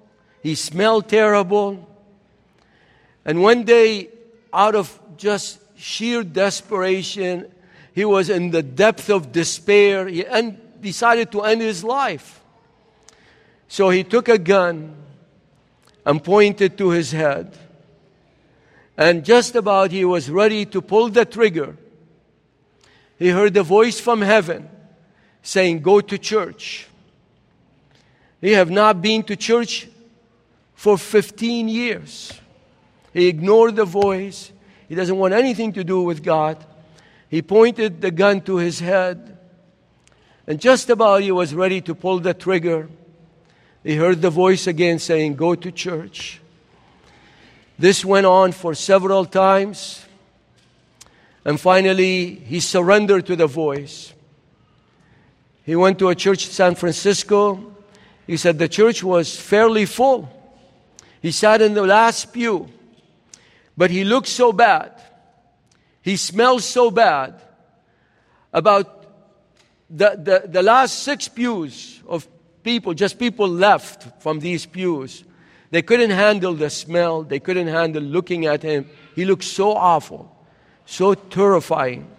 He 0.42 0.55
smelled 0.55 1.09
terrible. 1.09 1.88
And 3.24 3.42
one 3.42 3.64
day, 3.64 4.09
out 4.53 4.74
of 4.74 4.98
just 5.16 5.61
sheer 5.77 6.22
desperation 6.22 7.51
he 7.99 8.05
was 8.05 8.31
in 8.31 8.53
the 8.53 8.63
depth 8.63 9.11
of 9.11 9.33
despair. 9.33 10.07
He 10.07 10.25
decided 10.81 11.33
to 11.33 11.43
end 11.43 11.61
his 11.61 11.83
life. 11.83 12.41
So 13.67 13.91
he 13.91 14.05
took 14.05 14.29
a 14.29 14.39
gun 14.39 14.95
and 16.07 16.23
pointed 16.23 16.79
to 16.79 16.91
his 16.91 17.11
head. 17.11 17.59
And 18.97 19.25
just 19.25 19.57
about 19.57 19.91
he 19.91 20.05
was 20.05 20.31
ready 20.31 20.65
to 20.67 20.81
pull 20.81 21.09
the 21.09 21.25
trigger, 21.25 21.77
he 23.19 23.31
heard 23.31 23.57
a 23.57 23.65
voice 23.65 23.99
from 23.99 24.23
heaven 24.23 24.71
saying, 25.43 25.81
Go 25.81 26.01
to 26.01 26.19
church. 26.19 26.87
He 28.41 28.53
have 28.53 28.71
not 28.71 29.03
been 29.03 29.25
to 29.25 29.35
church 29.35 29.89
for 30.73 30.97
15 30.97 31.67
years. 31.67 32.33
He 33.13 33.27
ignored 33.27 33.75
the 33.75 33.85
voice. 33.85 34.53
He 34.89 34.95
doesn't 34.95 35.19
want 35.19 35.35
anything 35.35 35.73
to 35.73 35.83
do 35.83 36.03
with 36.03 36.23
God. 36.23 36.65
He 37.29 37.43
pointed 37.43 38.01
the 38.01 38.11
gun 38.11 38.41
to 38.43 38.57
his 38.57 38.81
head, 38.81 39.38
and 40.47 40.59
just 40.59 40.88
about 40.88 41.23
he 41.23 41.31
was 41.31 41.55
ready 41.55 41.81
to 41.83 41.95
pull 41.95 42.21
the 42.21 42.33
trigger, 42.33 42.88
he 43.85 43.97
heard 43.97 44.23
the 44.23 44.31
voice 44.31 44.67
again 44.67 44.99
saying, 44.99 45.37
Go 45.37 45.55
to 45.55 45.71
church. 45.71 46.41
This 47.79 48.05
went 48.05 48.27
on 48.27 48.53
for 48.53 48.75
several 48.75 49.25
times, 49.25 50.05
and 51.45 51.61
finally 51.61 52.35
he 52.35 52.61
surrendered 52.61 53.27
to 53.27 53.37
the 53.37 53.47
voice. 53.47 54.12
He 55.64 55.77
went 55.77 55.99
to 55.99 56.09
a 56.09 56.14
church 56.14 56.47
in 56.47 56.53
San 56.53 56.75
Francisco. 56.75 57.75
He 58.27 58.37
said 58.37 58.59
the 58.59 58.69
church 58.69 59.05
was 59.05 59.38
fairly 59.38 59.85
full. 59.85 60.29
He 61.21 61.31
sat 61.31 61.61
in 61.61 61.75
the 61.75 61.83
last 61.83 62.33
pew, 62.33 62.69
but 63.77 63.91
he 63.91 64.03
looked 64.03 64.29
so 64.29 64.53
bad. 64.53 64.98
He 66.09 66.16
smells 66.16 66.64
so 66.64 66.90
bad. 66.90 67.35
About 68.51 69.05
the, 69.90 70.16
the, 70.16 70.49
the 70.49 70.62
last 70.62 71.03
six 71.03 71.29
pews 71.29 72.01
of 72.09 72.27
people, 72.62 72.94
just 72.94 73.18
people 73.18 73.47
left 73.47 74.23
from 74.23 74.40
these 74.40 74.64
pews. 74.64 75.23
They 75.71 75.83
couldn't 75.83 76.12
handle 76.12 76.55
the 76.55 76.71
smell. 76.71 77.25
They 77.25 77.40
couldn't 77.40 77.66
handle 77.66 78.03
looking 78.03 78.47
at 78.47 78.62
him. 78.62 78.88
He 79.14 79.27
looked 79.27 79.44
so 79.44 79.73
awful, 79.73 80.35
so 80.87 81.12
terrifying. 81.12 82.11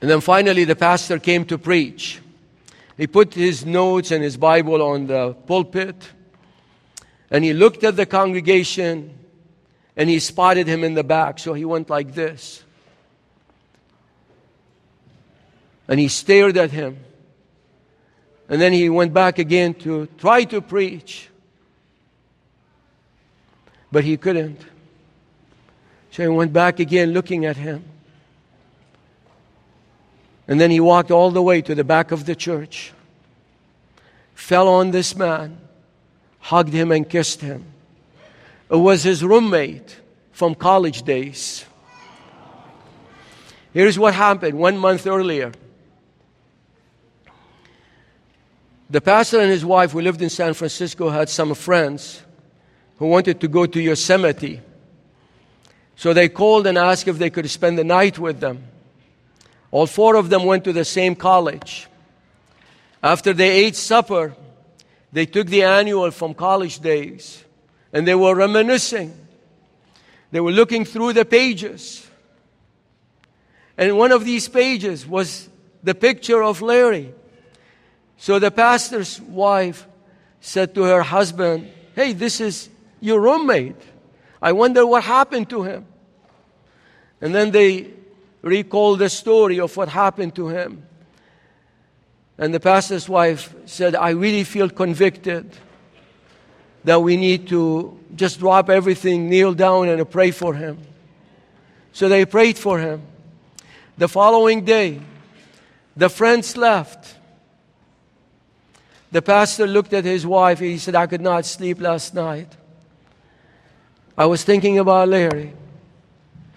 And 0.00 0.10
then 0.10 0.20
finally, 0.20 0.64
the 0.64 0.74
pastor 0.74 1.20
came 1.20 1.44
to 1.44 1.58
preach. 1.58 2.20
He 2.96 3.06
put 3.06 3.34
his 3.34 3.64
notes 3.64 4.10
and 4.10 4.24
his 4.24 4.36
Bible 4.36 4.82
on 4.82 5.06
the 5.06 5.34
pulpit, 5.46 6.10
and 7.30 7.44
he 7.44 7.52
looked 7.52 7.84
at 7.84 7.94
the 7.94 8.04
congregation 8.04 9.16
and 9.96 10.10
he 10.10 10.18
spotted 10.18 10.66
him 10.66 10.82
in 10.82 10.94
the 10.94 11.04
back, 11.04 11.38
so 11.38 11.54
he 11.54 11.64
went 11.64 11.88
like 11.88 12.14
this. 12.14 12.62
And 15.86 16.00
he 16.00 16.08
stared 16.08 16.56
at 16.56 16.70
him. 16.70 16.98
And 18.48 18.60
then 18.60 18.72
he 18.72 18.88
went 18.88 19.12
back 19.14 19.38
again 19.38 19.74
to 19.74 20.06
try 20.18 20.44
to 20.44 20.60
preach. 20.60 21.28
But 23.92 24.04
he 24.04 24.16
couldn't. 24.16 24.60
So 26.10 26.22
he 26.22 26.28
went 26.28 26.52
back 26.52 26.80
again 26.80 27.12
looking 27.12 27.44
at 27.44 27.56
him. 27.56 27.84
And 30.46 30.60
then 30.60 30.70
he 30.70 30.80
walked 30.80 31.10
all 31.10 31.30
the 31.30 31.42
way 31.42 31.62
to 31.62 31.74
the 31.74 31.84
back 31.84 32.12
of 32.12 32.26
the 32.26 32.34
church, 32.34 32.92
fell 34.34 34.68
on 34.68 34.90
this 34.90 35.16
man, 35.16 35.58
hugged 36.38 36.72
him, 36.72 36.92
and 36.92 37.08
kissed 37.08 37.40
him. 37.40 37.73
It 38.74 38.78
was 38.78 39.04
his 39.04 39.22
roommate 39.22 40.00
from 40.32 40.56
college 40.56 41.04
days. 41.04 41.64
Here's 43.72 43.96
what 43.96 44.14
happened 44.14 44.58
one 44.58 44.76
month 44.78 45.06
earlier. 45.06 45.52
The 48.90 49.00
pastor 49.00 49.38
and 49.38 49.48
his 49.48 49.64
wife, 49.64 49.92
who 49.92 50.00
lived 50.00 50.20
in 50.22 50.28
San 50.28 50.54
Francisco, 50.54 51.08
had 51.08 51.28
some 51.28 51.54
friends 51.54 52.20
who 52.98 53.06
wanted 53.06 53.40
to 53.42 53.46
go 53.46 53.64
to 53.64 53.80
Yosemite. 53.80 54.60
So 55.94 56.12
they 56.12 56.28
called 56.28 56.66
and 56.66 56.76
asked 56.76 57.06
if 57.06 57.16
they 57.16 57.30
could 57.30 57.48
spend 57.48 57.78
the 57.78 57.84
night 57.84 58.18
with 58.18 58.40
them. 58.40 58.64
All 59.70 59.86
four 59.86 60.16
of 60.16 60.30
them 60.30 60.46
went 60.46 60.64
to 60.64 60.72
the 60.72 60.84
same 60.84 61.14
college. 61.14 61.86
After 63.00 63.32
they 63.32 63.52
ate 63.52 63.76
supper, 63.76 64.34
they 65.12 65.26
took 65.26 65.46
the 65.46 65.62
annual 65.62 66.10
from 66.10 66.34
college 66.34 66.80
days 66.80 67.43
and 67.94 68.06
they 68.06 68.14
were 68.16 68.34
reminiscing. 68.34 69.16
They 70.32 70.40
were 70.40 70.50
looking 70.50 70.84
through 70.84 71.12
the 71.12 71.24
pages. 71.24 72.06
And 73.78 73.96
one 73.96 74.10
of 74.10 74.24
these 74.24 74.48
pages 74.48 75.06
was 75.06 75.48
the 75.84 75.94
picture 75.94 76.42
of 76.42 76.60
Larry. 76.60 77.14
So 78.16 78.40
the 78.40 78.50
pastor's 78.50 79.20
wife 79.20 79.86
said 80.40 80.74
to 80.74 80.82
her 80.82 81.02
husband, 81.02 81.70
Hey, 81.94 82.12
this 82.12 82.40
is 82.40 82.68
your 83.00 83.20
roommate. 83.20 83.80
I 84.42 84.52
wonder 84.52 84.84
what 84.84 85.04
happened 85.04 85.48
to 85.50 85.62
him. 85.62 85.86
And 87.20 87.32
then 87.32 87.52
they 87.52 87.90
recalled 88.42 88.98
the 88.98 89.08
story 89.08 89.60
of 89.60 89.76
what 89.76 89.88
happened 89.88 90.34
to 90.34 90.48
him. 90.48 90.84
And 92.38 92.52
the 92.52 92.58
pastor's 92.58 93.08
wife 93.08 93.54
said, 93.66 93.94
I 93.94 94.10
really 94.10 94.42
feel 94.42 94.68
convicted 94.68 95.56
that 96.84 97.02
we 97.02 97.16
need 97.16 97.48
to 97.48 97.98
just 98.14 98.38
drop 98.38 98.70
everything, 98.70 99.28
kneel 99.28 99.54
down, 99.54 99.88
and 99.88 100.08
pray 100.10 100.30
for 100.30 100.54
him. 100.54 100.78
So 101.92 102.08
they 102.08 102.24
prayed 102.24 102.58
for 102.58 102.78
him. 102.78 103.02
The 103.96 104.08
following 104.08 104.64
day, 104.64 105.00
the 105.96 106.08
friends 106.08 106.56
left. 106.56 107.16
The 109.12 109.22
pastor 109.22 109.66
looked 109.66 109.92
at 109.92 110.04
his 110.04 110.26
wife. 110.26 110.58
He 110.58 110.78
said, 110.78 110.94
I 110.94 111.06
could 111.06 111.20
not 111.20 111.46
sleep 111.46 111.80
last 111.80 112.14
night. 112.14 112.48
I 114.18 114.26
was 114.26 114.42
thinking 114.44 114.78
about 114.78 115.08
Larry. 115.08 115.52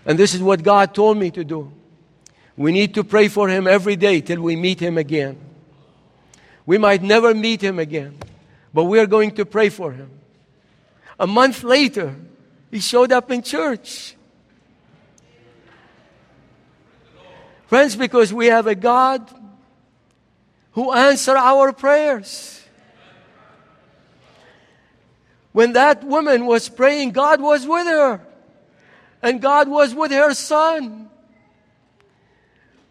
And 0.06 0.18
this 0.18 0.34
is 0.34 0.42
what 0.42 0.64
God 0.64 0.94
told 0.94 1.18
me 1.18 1.32
to 1.32 1.44
do. 1.44 1.72
We 2.56 2.72
need 2.72 2.96
to 2.96 3.04
pray 3.04 3.28
for 3.28 3.48
him 3.48 3.68
every 3.68 3.96
day 3.96 4.22
till 4.22 4.42
we 4.42 4.56
meet 4.56 4.80
him 4.80 4.98
again. 4.98 5.38
We 6.66 6.78
might 6.78 7.04
never 7.04 7.34
meet 7.36 7.62
him 7.62 7.78
again, 7.78 8.18
but 8.74 8.86
we 8.86 9.00
are 9.00 9.06
going 9.06 9.32
to 9.36 9.46
pray 9.46 9.70
for 9.70 9.92
him. 9.92 10.17
A 11.20 11.28
month 11.28 11.64
later, 11.64 12.16
he 12.70 12.80
showed 12.80 13.12
up 13.12 13.32
in 13.32 13.42
church. 13.42 14.16
Friends, 17.68 17.96
because 17.96 18.34
we 18.34 18.48
have 18.48 18.68
a 18.68 18.76
God 18.76 19.30
who 20.72 20.94
answers 20.94 21.36
our 21.36 21.74
prayers. 21.74 22.64
When 25.52 25.74
that 25.74 26.04
woman 26.04 26.46
was 26.46 26.70
praying, 26.70 27.12
God 27.12 27.42
was 27.42 27.66
with 27.66 27.88
her. 27.88 28.22
And 29.24 29.42
God 29.42 29.68
was 29.68 29.96
with 29.96 30.12
her 30.12 30.36
son. 30.36 31.10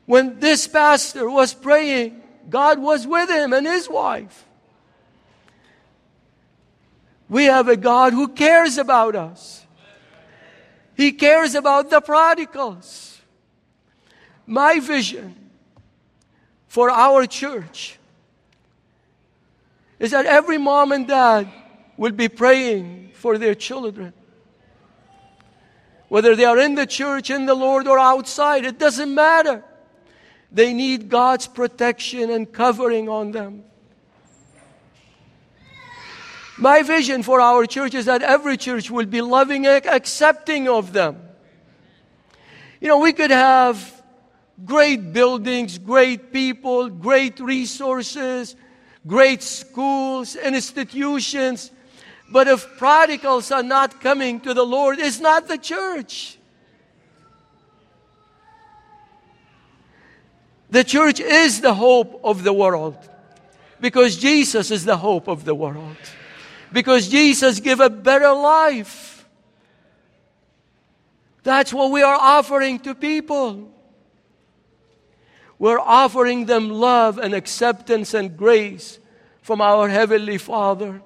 When 0.05 0.41
this 0.41 0.67
pastor 0.67 1.31
was 1.31 1.55
praying, 1.55 2.21
God 2.51 2.81
was 2.81 3.07
with 3.07 3.31
him 3.31 3.53
and 3.53 3.67
his 3.67 3.89
wife. 3.89 4.46
We 7.29 7.45
have 7.45 7.69
a 7.69 7.77
God 7.77 8.13
who 8.13 8.29
cares 8.29 8.79
about 8.79 9.17
us. 9.17 9.67
He 10.95 11.13
cares 11.13 11.55
about 11.55 11.91
the 11.91 12.01
prodigals. 12.01 13.21
My 14.47 14.79
vision 14.79 15.35
for 16.69 16.89
our 16.91 17.27
church 17.27 17.99
is 19.99 20.13
that 20.13 20.27
every 20.27 20.59
mom 20.59 20.93
and 20.93 21.07
dad 21.07 21.49
will 21.97 22.13
be 22.13 22.29
praying 22.29 23.11
for 23.15 23.39
their 23.39 23.55
children. 23.55 24.13
Whether 26.09 26.37
they 26.37 26.45
are 26.45 26.59
in 26.59 26.77
the 26.77 26.87
church, 26.87 27.31
in 27.31 27.47
the 27.47 27.55
Lord, 27.55 27.89
or 27.89 27.99
outside, 27.99 28.65
it 28.65 28.79
doesn't 28.79 29.13
matter. 29.13 29.65
They 30.53 30.73
need 30.73 31.09
God's 31.09 31.49
protection 31.49 32.31
and 32.31 32.51
covering 32.51 33.09
on 33.09 33.33
them. 33.33 33.65
My 36.59 36.83
vision 36.83 37.23
for 37.23 37.41
our 37.41 37.67
church 37.67 37.95
is 37.95 38.07
that 38.07 38.23
every 38.23 38.57
church 38.57 38.91
will 38.91 39.07
be 39.07 39.21
loving 39.21 39.67
and 39.67 39.85
accepting 39.87 40.69
of 40.69 40.93
them. 40.93 41.21
You 42.81 42.89
know, 42.89 42.99
we 42.99 43.13
could 43.13 43.31
have 43.31 44.03
great 44.65 45.13
buildings, 45.13 45.77
great 45.77 46.33
people, 46.33 46.89
great 46.89 47.41
resources, 47.41 48.57
great 49.07 49.43
schools, 49.43 50.35
institutions, 50.35 51.71
but 52.33 52.49
if 52.49 52.67
prodigals 52.79 53.53
are 53.53 53.63
not 53.63 54.01
coming 54.01 54.41
to 54.41 54.55
the 54.55 54.65
Lord, 54.65 54.99
it's 54.99 55.21
not 55.21 55.49
the 55.49 55.59
church. 55.59 56.39
The 60.71 60.85
church 60.85 61.21
is 61.21 61.61
the 61.61 61.75
hope 61.75 62.21
of 62.25 62.43
the 62.43 62.53
world 62.53 62.97
because 63.81 64.17
Jesus 64.17 64.71
is 64.71 64.85
the 64.85 64.97
hope 64.97 65.29
of 65.29 65.45
the 65.45 65.55
world 65.55 65.97
because 66.77 67.09
Jesus 67.09 67.59
gave 67.59 67.81
a 67.81 67.89
better 67.89 68.31
life. 68.35 69.27
That's 71.43 71.73
what 71.73 71.91
we 71.91 72.03
are 72.03 72.15
offering 72.15 72.81
to 72.81 72.95
people. 72.95 73.73
We're 75.59 75.81
offering 75.81 76.45
them 76.45 76.69
love 76.69 77.17
and 77.17 77.33
acceptance 77.33 78.13
and 78.13 78.37
grace 78.37 78.99
from 79.41 79.63
our 79.63 79.89
Heavenly 79.89 80.37
Father. 80.37 81.01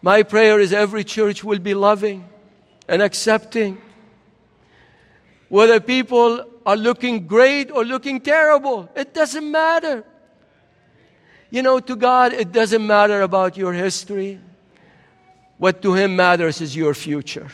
My 0.00 0.22
prayer 0.22 0.58
is 0.58 0.72
every 0.72 1.04
church 1.04 1.44
will 1.44 1.58
be 1.58 1.74
loving 1.74 2.26
and 2.88 3.02
accepting. 3.02 3.76
Whether 5.50 5.80
people 5.80 6.46
are 6.64 6.78
looking 6.78 7.26
great 7.26 7.70
or 7.70 7.84
looking 7.84 8.22
terrible, 8.22 8.88
it 8.96 9.12
doesn't 9.12 9.50
matter. 9.50 10.02
You 11.54 11.62
know, 11.62 11.78
to 11.78 11.94
God, 11.94 12.32
it 12.32 12.50
doesn't 12.50 12.84
matter 12.84 13.22
about 13.22 13.56
your 13.56 13.72
history. 13.72 14.40
What 15.56 15.82
to 15.82 15.94
Him 15.94 16.16
matters 16.16 16.60
is 16.60 16.74
your 16.74 16.94
future. 16.94 17.46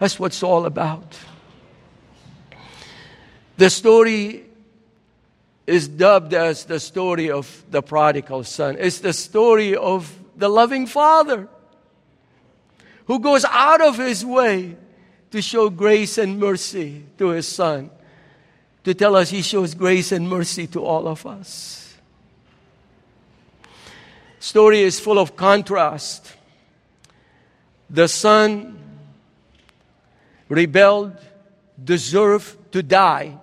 That's 0.00 0.18
what 0.18 0.32
it's 0.32 0.42
all 0.42 0.66
about. 0.66 1.16
The 3.58 3.70
story 3.70 4.44
is 5.68 5.86
dubbed 5.86 6.34
as 6.34 6.64
the 6.64 6.80
story 6.80 7.30
of 7.30 7.62
the 7.70 7.80
prodigal 7.80 8.42
son. 8.42 8.76
It's 8.80 8.98
the 8.98 9.12
story 9.12 9.76
of 9.76 10.12
the 10.36 10.48
loving 10.48 10.88
father 10.88 11.46
who 13.04 13.20
goes 13.20 13.44
out 13.48 13.80
of 13.80 13.98
his 13.98 14.24
way 14.24 14.76
to 15.30 15.40
show 15.40 15.70
grace 15.70 16.18
and 16.18 16.40
mercy 16.40 17.04
to 17.18 17.28
his 17.28 17.46
son, 17.46 17.90
to 18.82 18.94
tell 18.94 19.14
us 19.14 19.30
he 19.30 19.42
shows 19.42 19.74
grace 19.74 20.10
and 20.10 20.28
mercy 20.28 20.66
to 20.66 20.84
all 20.84 21.06
of 21.06 21.24
us 21.24 21.82
story 24.44 24.82
is 24.82 25.00
full 25.00 25.18
of 25.18 25.36
contrast. 25.36 26.30
The 27.88 28.08
son 28.08 28.78
rebelled, 30.50 31.16
deserved 31.82 32.72
to 32.72 32.82
die. 32.82 33.38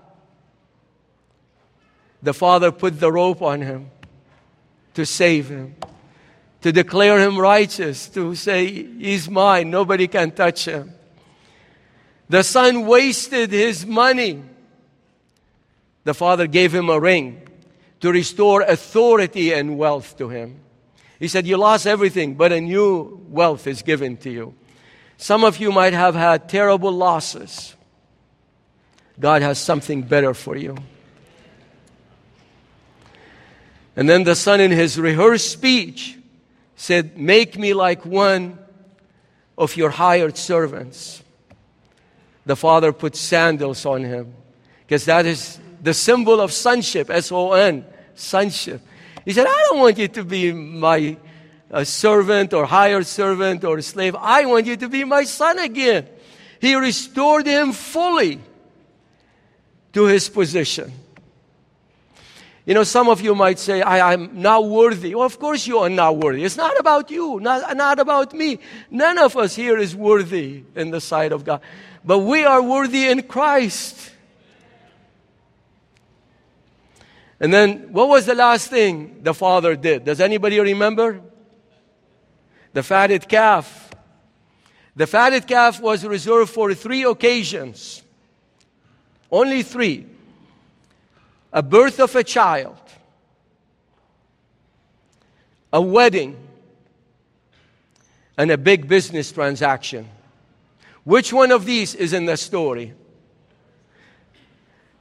The 2.21 2.35
father 2.35 2.71
put 2.71 2.99
the 2.99 3.11
rope 3.11 3.41
on 3.41 3.61
him 3.61 3.89
to 4.93 5.03
save 5.03 5.49
him, 5.49 5.75
to 6.61 6.71
declare 6.71 7.19
him 7.19 7.39
righteous, 7.39 8.07
to 8.09 8.35
say, 8.35 8.67
He's 8.67 9.27
mine, 9.27 9.71
nobody 9.71 10.07
can 10.07 10.29
touch 10.29 10.65
him. 10.65 10.93
The 12.29 12.43
son 12.43 12.85
wasted 12.85 13.51
his 13.51 13.87
money. 13.87 14.43
The 16.03 16.13
father 16.13 16.45
gave 16.45 16.75
him 16.75 16.89
a 16.89 16.99
ring 16.99 17.41
to 18.01 18.11
restore 18.11 18.61
authority 18.61 19.51
and 19.51 19.79
wealth 19.79 20.15
to 20.19 20.29
him. 20.29 20.59
He 21.21 21.27
said, 21.27 21.45
You 21.45 21.55
lost 21.55 21.85
everything, 21.85 22.33
but 22.33 22.51
a 22.51 22.59
new 22.59 23.23
wealth 23.29 23.67
is 23.67 23.83
given 23.83 24.17
to 24.17 24.31
you. 24.31 24.55
Some 25.17 25.43
of 25.43 25.59
you 25.59 25.71
might 25.71 25.93
have 25.93 26.15
had 26.15 26.49
terrible 26.49 26.91
losses. 26.91 27.75
God 29.19 29.43
has 29.43 29.59
something 29.59 30.01
better 30.01 30.33
for 30.33 30.57
you. 30.57 30.75
And 33.95 34.09
then 34.09 34.23
the 34.23 34.35
son, 34.35 34.59
in 34.61 34.71
his 34.71 34.99
rehearsed 34.99 35.51
speech, 35.51 36.17
said, 36.75 37.19
Make 37.19 37.55
me 37.55 37.75
like 37.75 38.03
one 38.03 38.57
of 39.59 39.77
your 39.77 39.91
hired 39.91 40.37
servants. 40.37 41.21
The 42.47 42.55
father 42.55 42.91
put 42.91 43.15
sandals 43.15 43.85
on 43.85 44.03
him 44.03 44.33
because 44.87 45.05
that 45.05 45.27
is 45.27 45.59
the 45.83 45.93
symbol 45.93 46.41
of 46.41 46.51
sonship, 46.51 47.11
S 47.11 47.31
O 47.31 47.51
N, 47.51 47.85
sonship. 48.15 48.81
He 49.25 49.33
said, 49.33 49.45
I 49.47 49.65
don't 49.69 49.79
want 49.79 49.97
you 49.97 50.07
to 50.07 50.23
be 50.23 50.51
my 50.51 51.17
uh, 51.69 51.83
servant 51.83 52.53
or 52.53 52.65
hired 52.65 53.05
servant 53.05 53.63
or 53.63 53.81
slave. 53.81 54.15
I 54.15 54.45
want 54.45 54.65
you 54.65 54.77
to 54.77 54.89
be 54.89 55.03
my 55.03 55.23
son 55.23 55.59
again. 55.59 56.07
He 56.59 56.75
restored 56.75 57.45
him 57.47 57.71
fully 57.71 58.39
to 59.93 60.05
his 60.05 60.29
position. 60.29 60.91
You 62.65 62.75
know, 62.75 62.83
some 62.83 63.09
of 63.09 63.21
you 63.21 63.33
might 63.33 63.57
say, 63.57 63.81
I, 63.81 64.13
am 64.13 64.41
not 64.41 64.65
worthy. 64.67 65.15
Well, 65.15 65.25
of 65.25 65.39
course 65.39 65.65
you 65.65 65.79
are 65.79 65.89
not 65.89 66.17
worthy. 66.17 66.43
It's 66.43 66.57
not 66.57 66.79
about 66.79 67.09
you, 67.09 67.39
not, 67.39 67.75
not 67.75 67.99
about 67.99 68.33
me. 68.33 68.59
None 68.91 69.17
of 69.17 69.35
us 69.35 69.55
here 69.55 69.79
is 69.79 69.95
worthy 69.95 70.63
in 70.75 70.91
the 70.91 71.01
sight 71.01 71.31
of 71.31 71.43
God. 71.43 71.61
But 72.05 72.19
we 72.19 72.45
are 72.45 72.61
worthy 72.61 73.07
in 73.07 73.23
Christ. 73.23 74.10
And 77.41 77.51
then, 77.51 77.91
what 77.91 78.07
was 78.07 78.27
the 78.27 78.35
last 78.35 78.69
thing 78.69 79.23
the 79.23 79.33
father 79.33 79.75
did? 79.75 80.05
Does 80.05 80.21
anybody 80.21 80.59
remember? 80.59 81.21
The 82.73 82.83
fatted 82.83 83.27
calf. 83.27 83.89
The 84.95 85.07
fatted 85.07 85.47
calf 85.47 85.81
was 85.81 86.05
reserved 86.05 86.51
for 86.51 86.71
three 86.75 87.03
occasions. 87.03 88.03
Only 89.31 89.63
three 89.63 90.05
a 91.51 91.63
birth 91.63 91.99
of 91.99 92.15
a 92.15 92.23
child, 92.23 92.77
a 95.73 95.81
wedding, 95.81 96.37
and 98.37 98.51
a 98.51 98.57
big 98.57 98.87
business 98.87 99.31
transaction. 99.31 100.07
Which 101.03 101.33
one 101.33 101.51
of 101.51 101.65
these 101.65 101.95
is 101.95 102.13
in 102.13 102.25
the 102.25 102.37
story? 102.37 102.93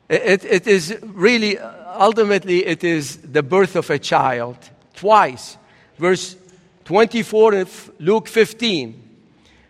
It, 0.08 0.44
it 0.44 0.66
is 0.66 0.98
really, 1.02 1.56
ultimately, 2.00 2.66
it 2.66 2.82
is 2.82 3.18
the 3.18 3.42
birth 3.42 3.76
of 3.76 3.90
a 3.90 3.98
child. 3.98 4.56
Twice. 4.94 5.56
Verse 5.98 6.36
24 6.84 7.54
of 7.54 7.92
Luke 8.00 8.26
15. 8.26 9.08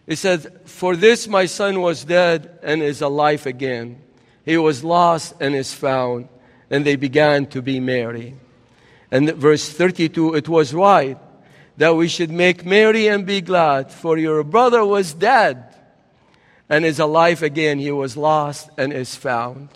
It 0.06 0.16
says, 0.16 0.48
For 0.64 0.96
this 0.96 1.28
my 1.28 1.46
son 1.46 1.82
was 1.82 2.04
dead 2.04 2.58
and 2.62 2.82
is 2.82 3.02
alive 3.02 3.46
again. 3.46 4.00
He 4.44 4.56
was 4.56 4.82
lost 4.82 5.34
and 5.40 5.54
is 5.54 5.74
found. 5.74 6.28
And 6.70 6.86
they 6.86 6.96
began 6.96 7.46
to 7.46 7.60
be 7.60 7.80
merry. 7.80 8.36
And 9.10 9.34
verse 9.34 9.68
32, 9.68 10.36
it 10.36 10.48
was 10.48 10.72
right 10.72 11.18
that 11.76 11.96
we 11.96 12.08
should 12.08 12.30
make 12.30 12.64
merry 12.64 13.08
and 13.08 13.24
be 13.24 13.40
glad, 13.40 13.90
for 13.90 14.18
your 14.18 14.44
brother 14.44 14.84
was 14.84 15.14
dead 15.14 15.74
and 16.68 16.84
is 16.84 16.98
alive 17.00 17.42
again. 17.42 17.78
He 17.78 17.90
was 17.90 18.16
lost 18.16 18.68
and 18.76 18.92
is 18.92 19.16
found. 19.16 19.68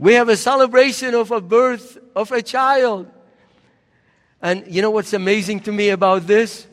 We 0.00 0.14
have 0.14 0.30
a 0.30 0.36
celebration 0.36 1.14
of 1.14 1.30
a 1.30 1.42
birth 1.42 1.98
of 2.16 2.32
a 2.32 2.40
child. 2.40 3.06
And 4.40 4.64
you 4.66 4.80
know 4.80 4.90
what's 4.90 5.12
amazing 5.12 5.60
to 5.60 5.72
me 5.72 5.90
about 5.90 6.26
this? 6.26 6.66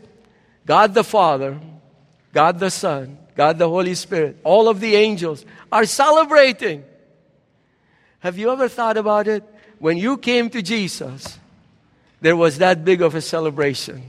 God 0.65 0.93
the 0.93 1.03
Father, 1.03 1.59
God 2.32 2.57
the 2.57 2.71
Son, 2.71 3.17
God 3.36 3.57
the 3.57 3.67
Holy 3.67 3.95
Spirit, 3.95 4.38
all 4.45 4.69
of 4.69 4.80
the 4.80 4.95
angels 4.95 5.45
are 5.69 5.84
celebrating. 5.84 6.86
Have 8.19 8.38
you 8.38 8.49
ever 8.49 8.69
thought 8.69 8.95
about 8.95 9.28
it? 9.28 9.43
When 9.80 9.97
you 9.97 10.15
came 10.17 10.49
to 10.51 10.61
Jesus, 10.61 11.38
there 12.21 12.38
was 12.38 12.59
that 12.59 12.86
big 12.86 13.01
of 13.01 13.13
a 13.13 13.21
celebration. 13.21 14.03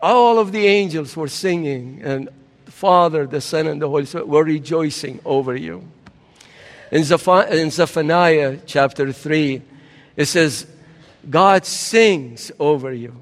All 0.00 0.38
of 0.38 0.52
the 0.52 0.68
angels 0.68 1.16
were 1.16 1.28
singing, 1.28 2.00
and 2.04 2.28
the 2.64 2.70
Father, 2.70 3.26
the 3.26 3.40
Son, 3.40 3.66
and 3.66 3.82
the 3.82 3.88
Holy 3.88 4.06
Spirit 4.06 4.28
were 4.28 4.44
rejoicing 4.44 5.18
over 5.24 5.56
you. 5.56 5.82
In, 6.90 7.04
Zephaniah 7.04 8.58
chapter 8.66 9.12
3, 9.12 9.62
it 10.16 10.26
says, 10.26 10.66
God 11.28 11.64
sings 11.64 12.50
over 12.58 12.92
you. 12.92 13.14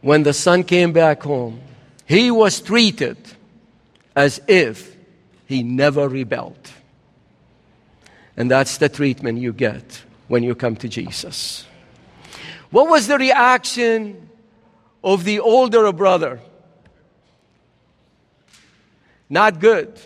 When 0.00 0.22
the 0.22 0.32
son 0.32 0.64
came 0.64 0.92
back 0.92 1.22
home, 1.22 1.60
he 2.06 2.30
was 2.30 2.60
treated 2.60 3.18
as 4.16 4.40
if 4.48 4.96
he 5.46 5.62
never 5.62 6.08
rebelled. 6.08 6.70
And 8.36 8.50
that's 8.50 8.78
the 8.78 8.88
treatment 8.88 9.38
you 9.38 9.52
get 9.52 10.02
when 10.28 10.42
you 10.42 10.54
come 10.54 10.76
to 10.76 10.88
Jesus. 10.88 11.66
What 12.70 12.88
was 12.88 13.06
the 13.06 13.18
reaction 13.18 14.28
of 15.02 15.24
the 15.24 15.40
older 15.40 15.92
brother? 15.92 16.40
Not 19.30 19.60
good. 19.60 19.98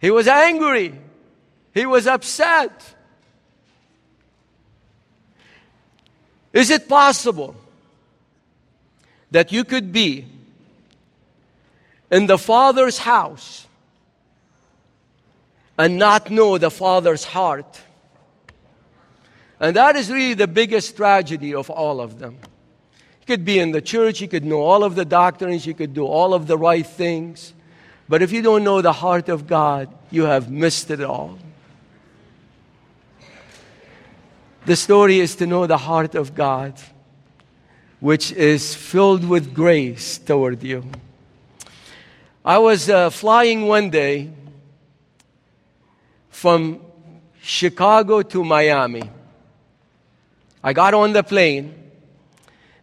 He 0.00 0.10
was 0.10 0.28
angry. 0.28 0.94
He 1.72 1.86
was 1.86 2.06
upset. 2.06 2.94
Is 6.52 6.70
it 6.70 6.88
possible 6.88 7.56
that 9.32 9.50
you 9.50 9.64
could 9.64 9.92
be 9.92 10.26
in 12.10 12.26
the 12.26 12.38
Father's 12.38 12.98
house 12.98 13.66
and 15.76 15.98
not 15.98 16.30
know 16.30 16.58
the 16.58 16.70
Father's 16.70 17.24
heart? 17.24 17.80
And 19.58 19.74
that 19.74 19.96
is 19.96 20.10
really 20.10 20.34
the 20.34 20.46
biggest 20.46 20.96
tragedy 20.96 21.54
of 21.54 21.70
all 21.70 22.00
of 22.00 22.20
them. 22.20 22.38
You 23.20 23.26
could 23.26 23.44
be 23.44 23.58
in 23.58 23.72
the 23.72 23.82
church, 23.82 24.20
you 24.20 24.28
could 24.28 24.44
know 24.44 24.60
all 24.60 24.84
of 24.84 24.94
the 24.94 25.04
doctrines, 25.04 25.66
you 25.66 25.74
could 25.74 25.94
do 25.94 26.06
all 26.06 26.34
of 26.34 26.46
the 26.46 26.58
right 26.58 26.86
things. 26.86 27.52
But 28.08 28.22
if 28.22 28.32
you 28.32 28.42
don't 28.42 28.64
know 28.64 28.82
the 28.82 28.92
heart 28.92 29.28
of 29.28 29.46
God, 29.46 29.88
you 30.10 30.24
have 30.24 30.50
missed 30.50 30.90
it 30.90 31.02
all. 31.02 31.38
The 34.66 34.76
story 34.76 35.20
is 35.20 35.36
to 35.36 35.46
know 35.46 35.66
the 35.66 35.78
heart 35.78 36.14
of 36.14 36.34
God, 36.34 36.74
which 38.00 38.32
is 38.32 38.74
filled 38.74 39.26
with 39.26 39.54
grace 39.54 40.18
toward 40.18 40.62
you. 40.62 40.84
I 42.44 42.58
was 42.58 42.90
uh, 42.90 43.10
flying 43.10 43.66
one 43.66 43.90
day 43.90 44.30
from 46.30 46.80
Chicago 47.40 48.22
to 48.22 48.44
Miami. 48.44 49.10
I 50.62 50.72
got 50.72 50.94
on 50.94 51.12
the 51.12 51.22
plane. 51.22 51.74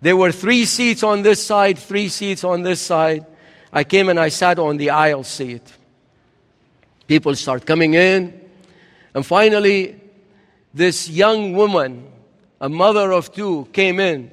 There 0.02 0.16
were 0.16 0.32
three 0.32 0.66
seats 0.66 1.04
on 1.04 1.22
this 1.22 1.44
side, 1.44 1.78
three 1.78 2.10
seats 2.10 2.44
on 2.44 2.64
this 2.64 2.82
side. 2.82 3.26
I 3.74 3.84
came 3.84 4.10
and 4.10 4.20
I 4.20 4.30
sat 4.30 4.60
on 4.60 4.78
the 4.78 4.90
aisle 4.90 5.24
seat. 5.24 5.62
People 7.08 7.36
start 7.36 7.66
coming 7.66 7.94
in. 7.94 8.40
And 9.14 9.26
finally, 9.26 10.00
this 10.74 11.10
young 11.10 11.54
woman, 11.54 12.08
a 12.60 12.70
mother 12.70 13.12
of 13.12 13.34
two, 13.34 13.68
came 13.74 14.00
in. 14.00 14.32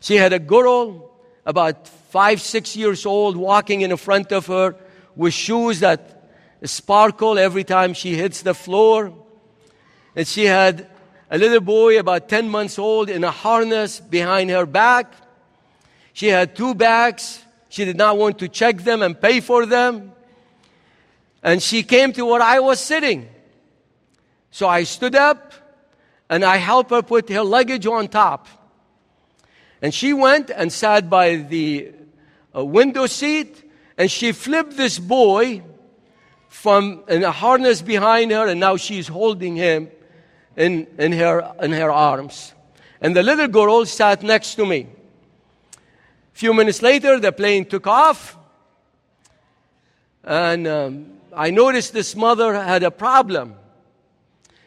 She 0.00 0.16
had 0.16 0.32
a 0.32 0.38
girl 0.38 1.10
about 1.44 1.86
five, 1.88 2.40
six 2.40 2.76
years 2.76 3.04
old 3.06 3.36
walking 3.36 3.82
in 3.82 3.96
front 3.96 4.32
of 4.32 4.46
her 4.46 4.76
with 5.16 5.34
shoes 5.34 5.80
that 5.80 6.30
sparkle 6.62 7.38
every 7.38 7.64
time 7.64 7.94
she 7.94 8.14
hits 8.14 8.42
the 8.42 8.54
floor. 8.54 9.12
And 10.16 10.26
she 10.26 10.44
had 10.46 10.88
a 11.30 11.38
little 11.38 11.60
boy 11.60 11.98
about 11.98 12.28
10 12.28 12.48
months 12.48 12.78
old 12.78 13.08
in 13.08 13.24
a 13.24 13.30
harness 13.30 14.00
behind 14.00 14.50
her 14.50 14.66
back. 14.66 15.12
She 16.12 16.28
had 16.28 16.56
two 16.56 16.74
bags. 16.74 17.44
She 17.70 17.84
did 17.84 17.96
not 17.96 18.18
want 18.18 18.40
to 18.40 18.48
check 18.48 18.78
them 18.78 19.00
and 19.00 19.18
pay 19.18 19.40
for 19.40 19.64
them. 19.64 20.12
And 21.40 21.62
she 21.62 21.84
came 21.84 22.12
to 22.14 22.26
where 22.26 22.42
I 22.42 22.58
was 22.58 22.80
sitting. 22.80 23.28
So 24.50 24.68
I 24.68 24.82
stood 24.82 25.14
up 25.14 25.54
and 26.28 26.44
I 26.44 26.56
helped 26.56 26.90
her 26.90 27.00
put 27.00 27.30
her 27.30 27.44
luggage 27.44 27.86
on 27.86 28.08
top. 28.08 28.48
And 29.80 29.94
she 29.94 30.12
went 30.12 30.50
and 30.50 30.72
sat 30.72 31.08
by 31.08 31.36
the 31.36 31.92
uh, 32.54 32.64
window 32.64 33.06
seat 33.06 33.70
and 33.96 34.10
she 34.10 34.32
flipped 34.32 34.76
this 34.76 34.98
boy 34.98 35.62
from 36.48 37.04
in 37.08 37.22
a 37.22 37.30
harness 37.30 37.82
behind 37.82 38.32
her 38.32 38.48
and 38.48 38.58
now 38.58 38.76
she's 38.76 39.06
holding 39.06 39.54
him 39.54 39.88
in, 40.56 40.88
in, 40.98 41.12
her, 41.12 41.54
in 41.62 41.70
her 41.70 41.92
arms. 41.92 42.52
And 43.00 43.14
the 43.14 43.22
little 43.22 43.46
girl 43.46 43.86
sat 43.86 44.24
next 44.24 44.56
to 44.56 44.66
me. 44.66 44.88
Few 46.40 46.54
minutes 46.54 46.80
later, 46.80 47.20
the 47.20 47.32
plane 47.32 47.66
took 47.66 47.86
off. 47.86 48.38
And 50.24 50.66
um, 50.66 51.18
I 51.36 51.50
noticed 51.50 51.92
this 51.92 52.16
mother 52.16 52.54
had 52.54 52.82
a 52.82 52.90
problem. 52.90 53.56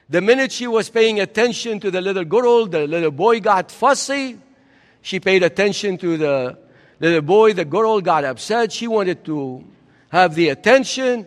The 0.07 0.21
minute 0.21 0.51
she 0.51 0.67
was 0.67 0.91
paying 0.91 1.19
attention 1.19 1.79
to 1.79 1.89
the 1.89 1.99
little 1.99 2.25
girl, 2.25 2.67
the 2.67 2.85
little 2.85 3.09
boy 3.09 3.39
got 3.39 3.71
fussy. 3.71 4.37
She 5.01 5.19
paid 5.19 5.41
attention 5.41 5.97
to 5.97 6.15
the 6.15 6.59
little 6.99 7.23
boy, 7.23 7.53
the 7.53 7.65
girl 7.65 8.01
got 8.01 8.23
upset. 8.23 8.71
She 8.71 8.87
wanted 8.87 9.25
to 9.25 9.65
have 10.09 10.35
the 10.35 10.49
attention. 10.49 11.25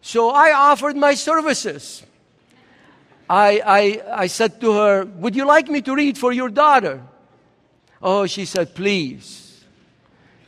So 0.00 0.30
I 0.30 0.54
offered 0.54 0.96
my 0.96 1.12
services. 1.12 2.02
I, 3.28 3.60
I, 3.66 4.22
I 4.22 4.26
said 4.28 4.58
to 4.62 4.72
her, 4.72 5.04
Would 5.04 5.36
you 5.36 5.44
like 5.44 5.68
me 5.68 5.82
to 5.82 5.94
read 5.94 6.16
for 6.16 6.32
your 6.32 6.48
daughter? 6.48 7.02
Oh, 8.00 8.24
she 8.24 8.46
said, 8.46 8.74
Please. 8.74 9.42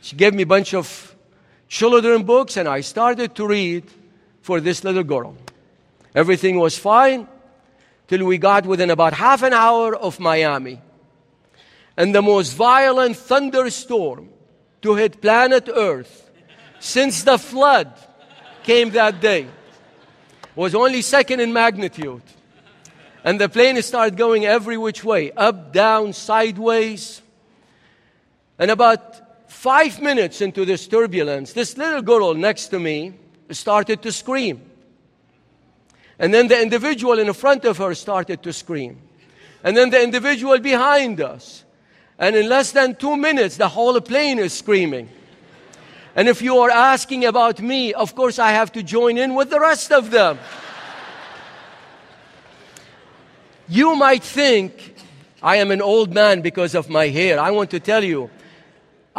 She 0.01 0.15
gave 0.15 0.33
me 0.33 0.43
a 0.43 0.45
bunch 0.45 0.73
of 0.73 1.15
children 1.67 2.23
books, 2.23 2.57
and 2.57 2.67
I 2.67 2.81
started 2.81 3.35
to 3.35 3.47
read 3.47 3.83
for 4.41 4.59
this 4.59 4.83
little 4.83 5.03
girl. 5.03 5.35
Everything 6.15 6.59
was 6.59 6.77
fine 6.77 7.27
till 8.07 8.25
we 8.25 8.37
got 8.37 8.65
within 8.65 8.89
about 8.89 9.13
half 9.13 9.43
an 9.43 9.53
hour 9.53 9.95
of 9.95 10.19
Miami. 10.19 10.81
And 11.95 12.15
the 12.15 12.21
most 12.21 12.53
violent 12.53 13.17
thunderstorm 13.17 14.29
to 14.81 14.95
hit 14.95 15.21
planet 15.21 15.69
Earth 15.73 16.31
since 16.79 17.23
the 17.23 17.37
flood 17.37 17.93
came 18.63 18.91
that 18.91 19.19
day 19.19 19.47
was 20.55 20.73
only 20.73 21.01
second 21.01 21.39
in 21.39 21.53
magnitude. 21.53 22.21
And 23.23 23.39
the 23.39 23.49
plane 23.49 23.81
started 23.81 24.17
going 24.17 24.45
every 24.45 24.77
which 24.77 25.03
way 25.03 25.31
up, 25.33 25.73
down, 25.73 26.13
sideways. 26.13 27.21
And 28.57 28.71
about 28.71 29.28
five 29.49 29.99
minutes 29.99 30.41
into 30.41 30.63
this 30.63 30.87
turbulence, 30.87 31.53
this 31.53 31.75
little 31.75 32.01
girl 32.01 32.33
next 32.33 32.67
to 32.67 32.79
me 32.79 33.13
started 33.49 34.01
to 34.03 34.11
scream. 34.11 34.61
And 36.19 36.33
then 36.33 36.47
the 36.47 36.61
individual 36.61 37.17
in 37.17 37.33
front 37.33 37.65
of 37.65 37.77
her 37.77 37.95
started 37.95 38.43
to 38.43 38.53
scream. 38.53 38.99
And 39.63 39.75
then 39.75 39.89
the 39.89 40.01
individual 40.01 40.59
behind 40.59 41.19
us. 41.19 41.63
And 42.19 42.35
in 42.35 42.47
less 42.47 42.71
than 42.71 42.95
two 42.95 43.17
minutes, 43.17 43.57
the 43.57 43.67
whole 43.67 43.99
plane 44.01 44.37
is 44.37 44.53
screaming. 44.53 45.09
And 46.15 46.29
if 46.29 46.41
you 46.41 46.57
are 46.59 46.69
asking 46.69 47.25
about 47.25 47.59
me, 47.59 47.93
of 47.93 48.13
course 48.15 48.39
I 48.39 48.51
have 48.51 48.71
to 48.73 48.83
join 48.83 49.17
in 49.17 49.33
with 49.35 49.49
the 49.49 49.59
rest 49.59 49.91
of 49.91 50.11
them. 50.11 50.37
you 53.67 53.95
might 53.95 54.23
think 54.23 54.95
I 55.41 55.55
am 55.57 55.71
an 55.71 55.81
old 55.81 56.13
man 56.13 56.41
because 56.41 56.75
of 56.75 56.89
my 56.89 57.07
hair. 57.07 57.39
I 57.39 57.51
want 57.51 57.71
to 57.71 57.79
tell 57.79 58.03
you, 58.03 58.29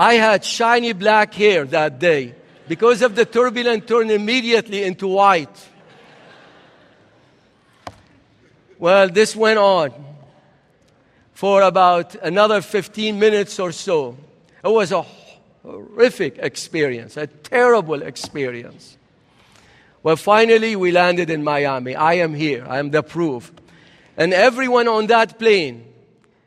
I 0.01 0.15
had 0.15 0.47
shiny 0.47 0.95
black 0.95 1.35
hair 1.35 1.67
that 1.67 1.99
day. 1.99 2.35
because 2.67 3.03
of 3.03 3.17
the 3.17 3.27
turbulence, 3.27 3.85
turned 3.85 4.13
immediately 4.13 4.85
into 4.85 5.09
white. 5.09 5.69
Well, 8.79 9.09
this 9.09 9.35
went 9.35 9.59
on 9.59 9.93
for 11.35 11.63
about 11.63 12.15
another 12.15 12.63
15 12.63 13.19
minutes 13.19 13.59
or 13.59 13.73
so. 13.73 14.17
It 14.65 14.69
was 14.69 14.93
a 14.93 15.05
horrific 15.65 16.39
experience, 16.39 17.17
a 17.17 17.27
terrible 17.27 18.03
experience. 18.03 18.97
Well, 20.05 20.17
finally, 20.17 20.77
we 20.77 20.93
landed 20.93 21.29
in 21.29 21.43
Miami. 21.43 21.97
I 21.97 22.15
am 22.15 22.35
here. 22.35 22.65
I 22.69 22.79
am 22.79 22.91
the 22.91 23.03
proof. 23.03 23.53
And 24.17 24.33
everyone 24.33 24.87
on 24.87 25.09
that 25.09 25.41
plane 25.41 25.85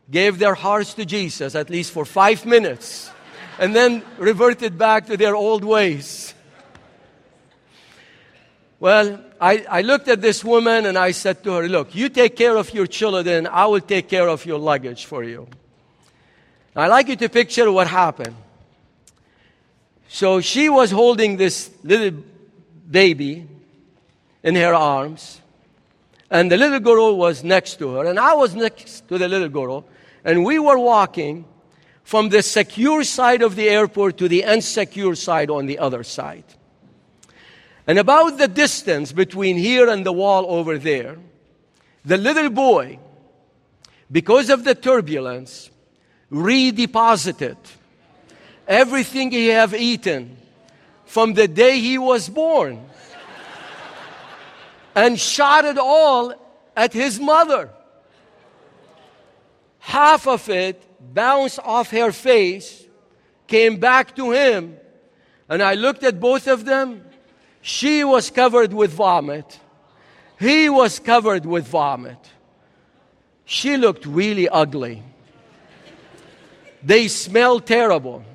gave 0.09 0.39
their 0.39 0.55
hearts 0.55 0.93
to 0.93 1.05
Jesus, 1.05 1.53
at 1.53 1.69
least 1.69 1.91
for 1.91 2.05
five 2.05 2.45
minutes, 2.45 3.11
and 3.59 3.75
then 3.75 4.03
reverted 4.17 4.77
back 4.77 5.05
to 5.07 5.17
their 5.17 5.35
old 5.35 5.63
ways. 5.63 6.33
Well, 8.79 9.23
I, 9.39 9.65
I 9.69 9.81
looked 9.81 10.07
at 10.09 10.21
this 10.21 10.43
woman 10.43 10.85
and 10.85 10.97
I 10.97 11.11
said 11.11 11.43
to 11.45 11.53
her, 11.53 11.69
Look, 11.69 11.95
you 11.95 12.09
take 12.09 12.35
care 12.35 12.57
of 12.57 12.73
your 12.73 12.87
children, 12.87 13.47
I 13.47 13.65
will 13.65 13.79
take 13.79 14.09
care 14.09 14.27
of 14.27 14.45
your 14.45 14.59
luggage 14.59 15.05
for 15.05 15.23
you. 15.23 15.47
I'd 16.75 16.87
like 16.87 17.07
you 17.07 17.15
to 17.15 17.29
picture 17.29 17.71
what 17.71 17.87
happened. 17.87 18.35
So 20.07 20.41
she 20.41 20.69
was 20.69 20.91
holding 20.91 21.37
this 21.37 21.71
little 21.83 22.23
baby 22.89 23.47
in 24.43 24.55
her 24.55 24.73
arms, 24.73 25.39
and 26.29 26.51
the 26.51 26.57
little 26.57 26.79
girl 26.79 27.15
was 27.15 27.43
next 27.43 27.79
to 27.79 27.95
her, 27.95 28.05
and 28.05 28.19
I 28.19 28.33
was 28.33 28.53
next 28.53 29.07
to 29.07 29.17
the 29.17 29.27
little 29.27 29.49
girl, 29.49 29.85
and 30.25 30.43
we 30.43 30.59
were 30.59 30.77
walking 30.77 31.45
from 32.03 32.29
the 32.29 32.43
secure 32.43 33.03
side 33.03 33.41
of 33.41 33.55
the 33.55 33.69
airport 33.69 34.17
to 34.17 34.27
the 34.27 34.43
unsecure 34.45 35.17
side 35.17 35.49
on 35.49 35.65
the 35.65 35.79
other 35.79 36.03
side. 36.03 36.43
And 37.87 37.99
about 37.99 38.37
the 38.37 38.47
distance 38.47 39.11
between 39.11 39.57
here 39.57 39.89
and 39.89 40.05
the 40.05 40.13
wall 40.13 40.45
over 40.47 40.77
there, 40.77 41.17
the 42.05 42.17
little 42.17 42.49
boy, 42.49 42.99
because 44.11 44.49
of 44.49 44.63
the 44.63 44.75
turbulence, 44.75 45.69
redeposited 46.31 47.57
everything 48.67 49.31
he 49.31 49.47
have 49.47 49.73
eaten 49.73 50.37
from 51.05 51.33
the 51.33 51.47
day 51.47 51.79
he 51.79 51.97
was 51.97 52.29
born 52.29 52.85
and 54.95 55.19
shot 55.19 55.65
it 55.65 55.77
all 55.77 56.33
at 56.75 56.93
his 56.93 57.19
mother. 57.19 57.69
Half 59.79 60.27
of 60.27 60.47
it 60.49 60.81
bounced 61.13 61.59
off 61.59 61.91
her 61.91 62.11
face, 62.11 62.85
came 63.47 63.77
back 63.77 64.15
to 64.15 64.31
him, 64.31 64.77
and 65.47 65.61
I 65.61 65.75
looked 65.75 66.03
at 66.03 66.19
both 66.19 66.47
of 66.47 66.65
them. 66.65 67.05
She 67.61 68.03
was 68.03 68.29
covered 68.29 68.73
with 68.73 68.91
vomit. 68.91 69.59
He 70.39 70.69
was 70.69 70.99
covered 70.99 71.45
with 71.45 71.67
vomit. 71.67 72.17
She 73.45 73.77
looked 73.77 74.05
really 74.05 74.49
ugly. 74.49 75.03
They 76.81 77.07
smelled 77.07 77.65
terrible. 77.65 78.25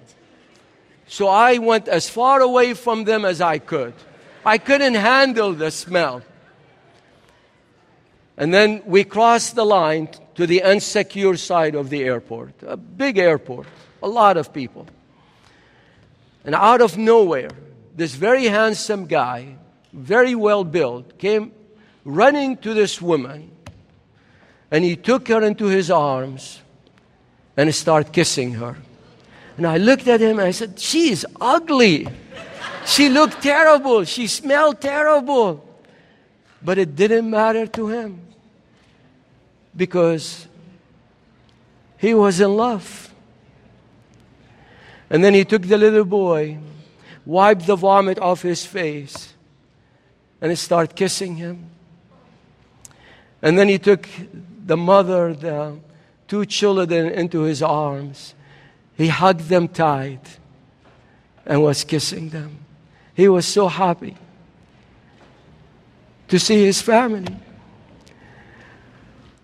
So 1.07 1.29
I 1.29 1.59
went 1.59 1.89
as 1.89 2.09
far 2.09 2.41
away 2.41 2.75
from 2.75 3.05
them 3.05 3.25
as 3.25 3.41
I 3.41 3.59
could. 3.59 3.95
I 4.45 4.59
couldn't 4.59 4.95
handle 4.95 5.53
the 5.53 5.71
smell. 5.71 6.23
And 8.39 8.55
then 8.55 8.83
we 8.87 9.03
crossed 9.03 9.57
the 9.57 9.67
line 9.67 10.09
to 10.37 10.47
the 10.47 10.63
unsecure 10.65 11.37
side 11.37 11.75
of 11.75 11.91
the 11.91 12.05
airport, 12.05 12.55
a 12.63 12.77
big 12.77 13.19
airport, 13.19 13.67
a 14.01 14.09
lot 14.09 14.37
of 14.37 14.53
people. 14.53 14.87
And 16.45 16.55
out 16.55 16.81
of 16.81 16.97
nowhere, 16.97 17.51
this 17.97 18.15
very 18.15 18.45
handsome 18.45 19.07
guy, 19.07 19.57
very 19.93 20.37
well 20.37 20.63
built, 20.63 21.19
came 21.19 21.53
running 22.05 22.57
to 22.59 22.75
this 22.75 23.03
woman 23.03 23.51
and 24.71 24.85
he 24.85 24.95
took 24.95 25.27
her 25.29 25.43
into 25.43 25.67
his 25.67 25.91
arms 25.91 26.61
and 27.57 27.75
started 27.75 28.13
kissing 28.13 28.53
her. 28.55 28.77
And 29.57 29.67
I 29.67 29.79
looked 29.79 30.07
at 30.07 30.21
him 30.21 30.39
and 30.39 30.47
I 30.47 30.53
said, 30.53 30.79
She 30.79 31.11
is 31.11 31.27
ugly. 31.41 32.07
She 32.87 33.09
looked 33.09 33.43
terrible. 33.43 34.05
She 34.05 34.29
smelled 34.29 34.81
terrible. 34.81 35.68
But 36.63 36.79
it 36.79 36.97
didn't 36.97 37.31
matter 37.31 37.67
to 37.67 37.89
him 37.89 38.21
because 39.77 40.49
he 41.97 42.15
was 42.15 42.41
in 42.41 42.57
love. 42.57 43.15
And 45.11 45.23
then 45.25 45.35
he 45.35 45.45
took 45.45 45.63
the 45.63 45.79
little 45.79 46.05
boy, 46.05 46.59
wiped 47.25 47.67
the 47.67 47.77
vomit 47.77 48.19
off 48.19 48.43
his 48.43 48.67
face, 48.67 49.35
and 50.41 50.51
he 50.51 50.57
started 50.57 50.95
kissing 50.97 51.37
him. 51.37 51.71
And 53.41 53.59
then 53.59 53.69
he 53.69 53.79
took 53.79 54.09
the 54.67 54.77
mother, 54.77 55.33
the 55.33 55.79
two 56.27 56.45
children 56.45 57.09
into 57.09 57.43
his 57.43 57.63
arms. 57.63 58.35
He 58.97 59.09
hugged 59.09 59.49
them 59.49 59.69
tight 59.69 60.39
and 61.47 61.63
was 61.63 61.85
kissing 61.85 62.31
them. 62.31 62.59
He 63.15 63.29
was 63.29 63.47
so 63.47 63.69
happy 63.69 64.17
to 66.29 66.39
see 66.39 66.65
his 66.65 66.81
family. 66.81 67.37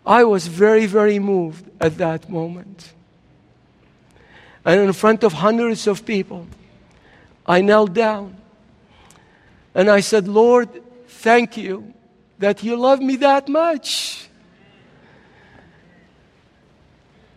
I 0.06 0.24
was 0.24 0.46
very, 0.46 0.86
very 0.86 1.18
moved 1.18 1.70
at 1.80 1.96
that 1.98 2.28
moment. 2.28 2.92
And 4.64 4.80
in 4.80 4.92
front 4.92 5.24
of 5.24 5.32
hundreds 5.34 5.86
of 5.86 6.04
people, 6.04 6.46
I 7.46 7.60
knelt 7.60 7.92
down 7.92 8.36
and 9.74 9.90
I 9.90 10.00
said, 10.00 10.28
Lord, 10.28 10.68
thank 11.08 11.56
you 11.56 11.92
that 12.38 12.62
you 12.62 12.76
love 12.76 13.00
me 13.00 13.16
that 13.16 13.48
much. 13.48 14.28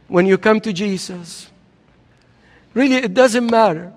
When 0.08 0.26
you 0.26 0.38
come 0.38 0.62
to 0.62 0.72
Jesus, 0.72 1.50
really, 2.74 2.96
it 2.96 3.14
doesn't 3.14 3.50
matter 3.50 3.94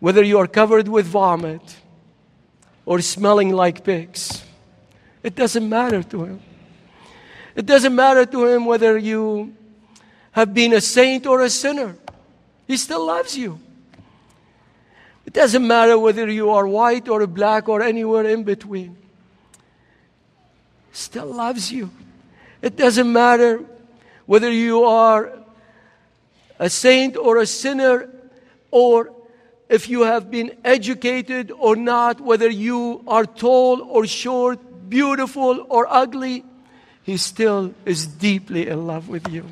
whether 0.00 0.22
you 0.22 0.38
are 0.38 0.46
covered 0.46 0.88
with 0.88 1.06
vomit 1.06 1.81
or 2.84 3.00
smelling 3.00 3.52
like 3.52 3.84
pigs. 3.84 4.44
It 5.22 5.34
doesn't 5.34 5.68
matter 5.68 6.02
to 6.02 6.24
Him. 6.24 6.40
It 7.54 7.66
doesn't 7.66 7.94
matter 7.94 8.24
to 8.24 8.46
him 8.46 8.64
whether 8.64 8.96
you 8.96 9.54
have 10.32 10.54
been 10.54 10.72
a 10.72 10.80
saint 10.80 11.26
or 11.26 11.42
a 11.42 11.50
sinner. 11.50 11.96
He 12.66 12.76
still 12.76 13.06
loves 13.06 13.36
you. 13.36 13.60
It 15.26 15.34
doesn't 15.34 15.66
matter 15.66 15.98
whether 15.98 16.28
you 16.30 16.50
are 16.50 16.66
white 16.66 17.08
or 17.08 17.26
black 17.26 17.68
or 17.68 17.82
anywhere 17.82 18.24
in 18.24 18.44
between. 18.44 18.96
Still 20.92 21.26
loves 21.26 21.70
you. 21.70 21.90
It 22.62 22.76
doesn't 22.76 23.10
matter 23.10 23.64
whether 24.26 24.50
you 24.50 24.84
are 24.84 25.32
a 26.58 26.70
saint 26.70 27.16
or 27.16 27.38
a 27.38 27.46
sinner 27.46 28.08
or 28.70 29.12
if 29.72 29.88
you 29.88 30.02
have 30.02 30.30
been 30.30 30.52
educated 30.64 31.50
or 31.58 31.76
not, 31.76 32.20
whether 32.20 32.48
you 32.48 33.02
are 33.08 33.24
tall 33.24 33.80
or 33.80 34.06
short, 34.06 34.58
beautiful 34.90 35.66
or 35.70 35.86
ugly 35.88 36.44
he 37.02 37.16
still 37.16 37.74
is 37.86 38.06
deeply 38.06 38.68
in 38.68 38.86
love 38.86 39.08
with 39.08 39.28
you. 39.28 39.46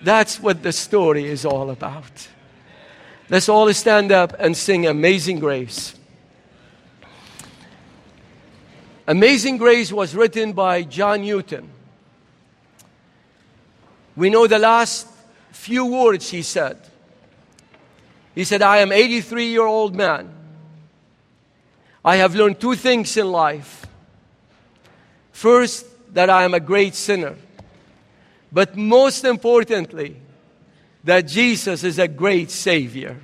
That's 0.00 0.40
what 0.40 0.62
the 0.62 0.72
story 0.72 1.24
is 1.24 1.44
all 1.44 1.70
about. 1.70 2.28
Let's 3.28 3.48
all 3.48 3.72
stand 3.74 4.12
up 4.12 4.34
and 4.38 4.56
sing 4.56 4.86
Amazing 4.86 5.40
Grace. 5.40 5.94
Amazing 9.08 9.58
Grace 9.58 9.92
was 9.92 10.14
written 10.14 10.52
by 10.52 10.82
John 10.84 11.22
Newton. 11.22 11.68
We 14.16 14.30
know 14.30 14.46
the 14.46 14.60
last 14.60 15.08
few 15.50 15.84
words 15.86 16.30
he 16.30 16.42
said. 16.42 16.78
He 18.38 18.44
said, 18.44 18.62
I 18.62 18.76
am 18.78 18.92
83 18.92 19.46
year 19.46 19.66
old 19.66 19.96
man. 19.96 20.32
I 22.04 22.14
have 22.18 22.36
learned 22.36 22.60
two 22.60 22.76
things 22.76 23.16
in 23.16 23.32
life. 23.32 23.84
First, 25.32 25.84
that 26.14 26.30
I 26.30 26.44
am 26.44 26.54
a 26.54 26.60
great 26.60 26.94
sinner. 26.94 27.34
But 28.52 28.76
most 28.76 29.24
importantly, 29.24 30.14
that 31.02 31.22
Jesus 31.22 31.82
is 31.82 31.98
a 31.98 32.06
great 32.06 32.52
Savior. 32.52 33.16